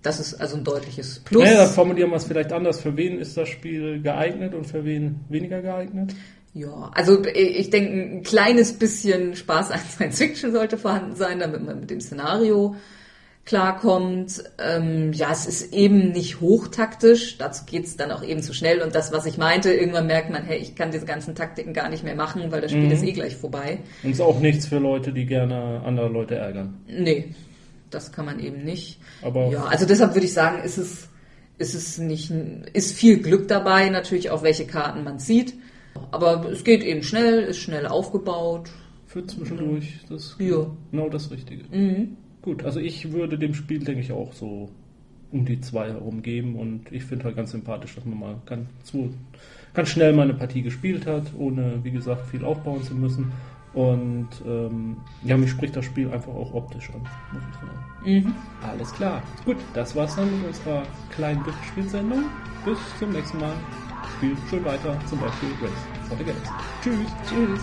Das 0.03 0.21
ist 0.21 0.35
also 0.35 0.57
ein 0.57 0.65
deutliches 0.65 1.21
Plus. 1.21 1.43
Naja, 1.45 1.67
formulieren 1.67 2.11
wir 2.11 2.17
es 2.17 2.25
vielleicht 2.25 2.53
anders. 2.53 2.81
Für 2.81 2.95
wen 2.97 3.19
ist 3.19 3.37
das 3.37 3.49
Spiel 3.49 4.01
geeignet 4.03 4.55
und 4.55 4.67
für 4.67 4.85
wen 4.85 5.21
weniger 5.31 5.63
geeignet? 5.63 6.15
Ja, 6.53 6.91
also 6.95 7.25
ich 7.25 7.71
denke, 7.71 7.91
ein 7.93 8.23
kleines 8.23 8.75
bisschen 8.75 9.35
Spaß 9.35 9.71
an 9.73 9.81
Science 9.91 10.19
Fiction 10.19 10.53
sollte 10.53 10.77
vorhanden 10.79 11.17
sein, 11.17 11.41
damit 11.41 11.65
man 11.65 11.81
mit 11.81 11.91
dem 11.91 12.01
Szenario 12.01 12.77
klarkommt. 13.45 14.43
Ähm, 14.59 15.13
ja, 15.13 15.31
es 15.33 15.47
ist 15.47 15.73
eben 15.73 16.13
nicht 16.13 16.41
hochtaktisch, 16.41 17.39
dazu 17.39 17.65
geht's 17.67 17.97
dann 17.97 18.11
auch 18.11 18.23
eben 18.23 18.43
zu 18.43 18.55
schnell. 18.55 18.81
Und 18.83 18.95
das, 18.95 19.13
was 19.13 19.27
ich 19.27 19.39
meinte, 19.39 19.73
irgendwann 19.73 20.07
merkt 20.07 20.31
man, 20.31 20.43
hey, 20.45 20.59
ich 20.59 20.75
kann 20.75 20.91
diese 20.91 21.05
ganzen 21.07 21.35
Taktiken 21.35 21.73
gar 21.75 21.89
nicht 21.89 22.05
mehr 22.05 22.15
machen, 22.17 22.51
weil 22.51 22.61
das 22.61 22.71
Spiel 22.73 22.85
Mhm. 22.85 22.91
ist 22.93 23.03
eh 23.05 23.13
gleich 23.13 23.37
vorbei. 23.37 23.79
Und 24.03 24.11
ist 24.13 24.21
auch 24.21 24.41
nichts 24.41 24.67
für 24.67 24.79
Leute, 24.79 25.13
die 25.13 25.27
gerne 25.27 25.83
andere 25.85 26.09
Leute 26.09 26.37
ärgern. 26.37 26.75
Nee, 26.89 27.35
das 27.91 28.13
kann 28.13 28.25
man 28.25 28.41
eben 28.41 28.65
nicht. 28.65 28.99
Aber 29.23 29.49
Ja, 29.49 29.65
also 29.65 29.87
deshalb 29.87 30.15
würde 30.15 30.27
ich 30.27 30.33
sagen, 30.33 30.63
ist 30.65 30.79
es, 30.79 31.09
ist 31.59 31.75
es 31.75 31.99
nicht, 31.99 32.33
ist 32.73 32.97
viel 32.97 33.19
Glück 33.19 33.47
dabei, 33.49 33.89
natürlich 33.91 34.31
auch 34.31 34.43
welche 34.43 34.67
Karten 34.67 35.05
man 35.05 35.19
zieht. 35.19 35.55
Aber 36.11 36.49
es 36.51 36.65
geht 36.65 36.83
eben 36.83 37.03
schnell, 37.05 37.41
ist 37.45 37.59
schnell 37.59 37.87
aufgebaut. 37.87 38.71
für 39.07 39.25
zwischendurch 39.25 40.01
das 40.09 40.35
Ja. 40.41 40.67
genau 40.91 41.09
das 41.09 41.31
Richtige. 41.31 41.63
Mhm. 41.71 42.17
Gut, 42.45 42.63
also 42.63 42.79
ich 42.79 43.11
würde 43.11 43.39
dem 43.39 43.55
Spiel, 43.55 43.83
denke 43.83 44.03
ich, 44.03 44.13
auch 44.13 44.35
so 44.35 44.69
um 45.33 45.47
die 45.47 45.63
zwei 45.63 45.89
herum 45.89 46.21
geben 46.21 46.57
und 46.57 46.93
ich 46.93 47.03
finde 47.05 47.25
halt 47.25 47.37
ganz 47.37 47.53
sympathisch, 47.53 47.95
dass 47.95 48.05
man 48.05 48.21
mal 48.21 48.37
ganz, 48.45 48.69
ganz 49.73 49.89
schnell 49.89 50.13
mal 50.13 50.25
eine 50.25 50.35
Partie 50.35 50.61
gespielt 50.61 51.07
hat, 51.07 51.33
ohne, 51.39 51.83
wie 51.83 51.91
gesagt, 51.91 52.27
viel 52.27 52.45
aufbauen 52.45 52.83
zu 52.83 52.95
müssen. 52.95 53.33
Und 53.73 54.29
ähm, 54.47 54.99
ja, 55.25 55.39
mich 55.39 55.53
spricht 55.53 55.75
das 55.75 55.87
Spiel 55.87 56.13
einfach 56.13 56.35
auch 56.35 56.53
optisch 56.53 56.91
an, 56.91 57.01
muss 57.33 57.43
ich 57.51 57.57
sagen. 57.57 58.27
Mhm. 58.27 58.35
Alles 58.63 58.93
klar. 58.93 59.23
Gut, 59.47 59.57
das 59.73 59.97
war's 59.97 60.15
dann 60.15 60.31
mit 60.37 60.49
unserer 60.49 60.83
kleinen 61.15 61.43
Spielsendung. 61.67 62.25
Bis 62.67 62.79
zum 62.99 63.11
nächsten 63.13 63.39
Mal. 63.39 63.55
Spielt 64.19 64.37
schön 64.51 64.65
weiter, 64.67 65.01
zum 65.07 65.19
Beispiel 65.19 65.49
Race 65.63 66.09
for 66.09 66.19
the 66.19 66.25
Games. 66.25 66.49
Tschüss. 66.83 67.11
Tschüss. 67.27 67.61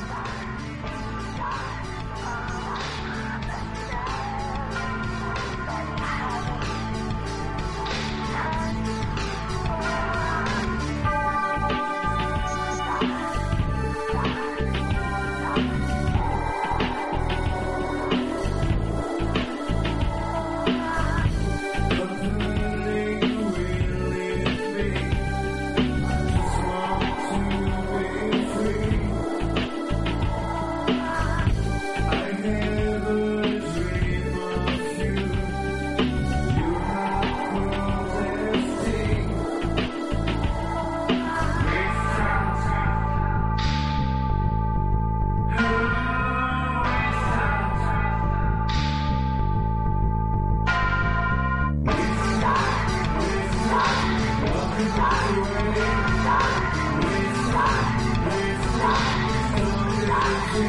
Stop! 60.52 60.60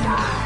Stop! 0.00 0.41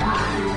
了。 0.00 0.49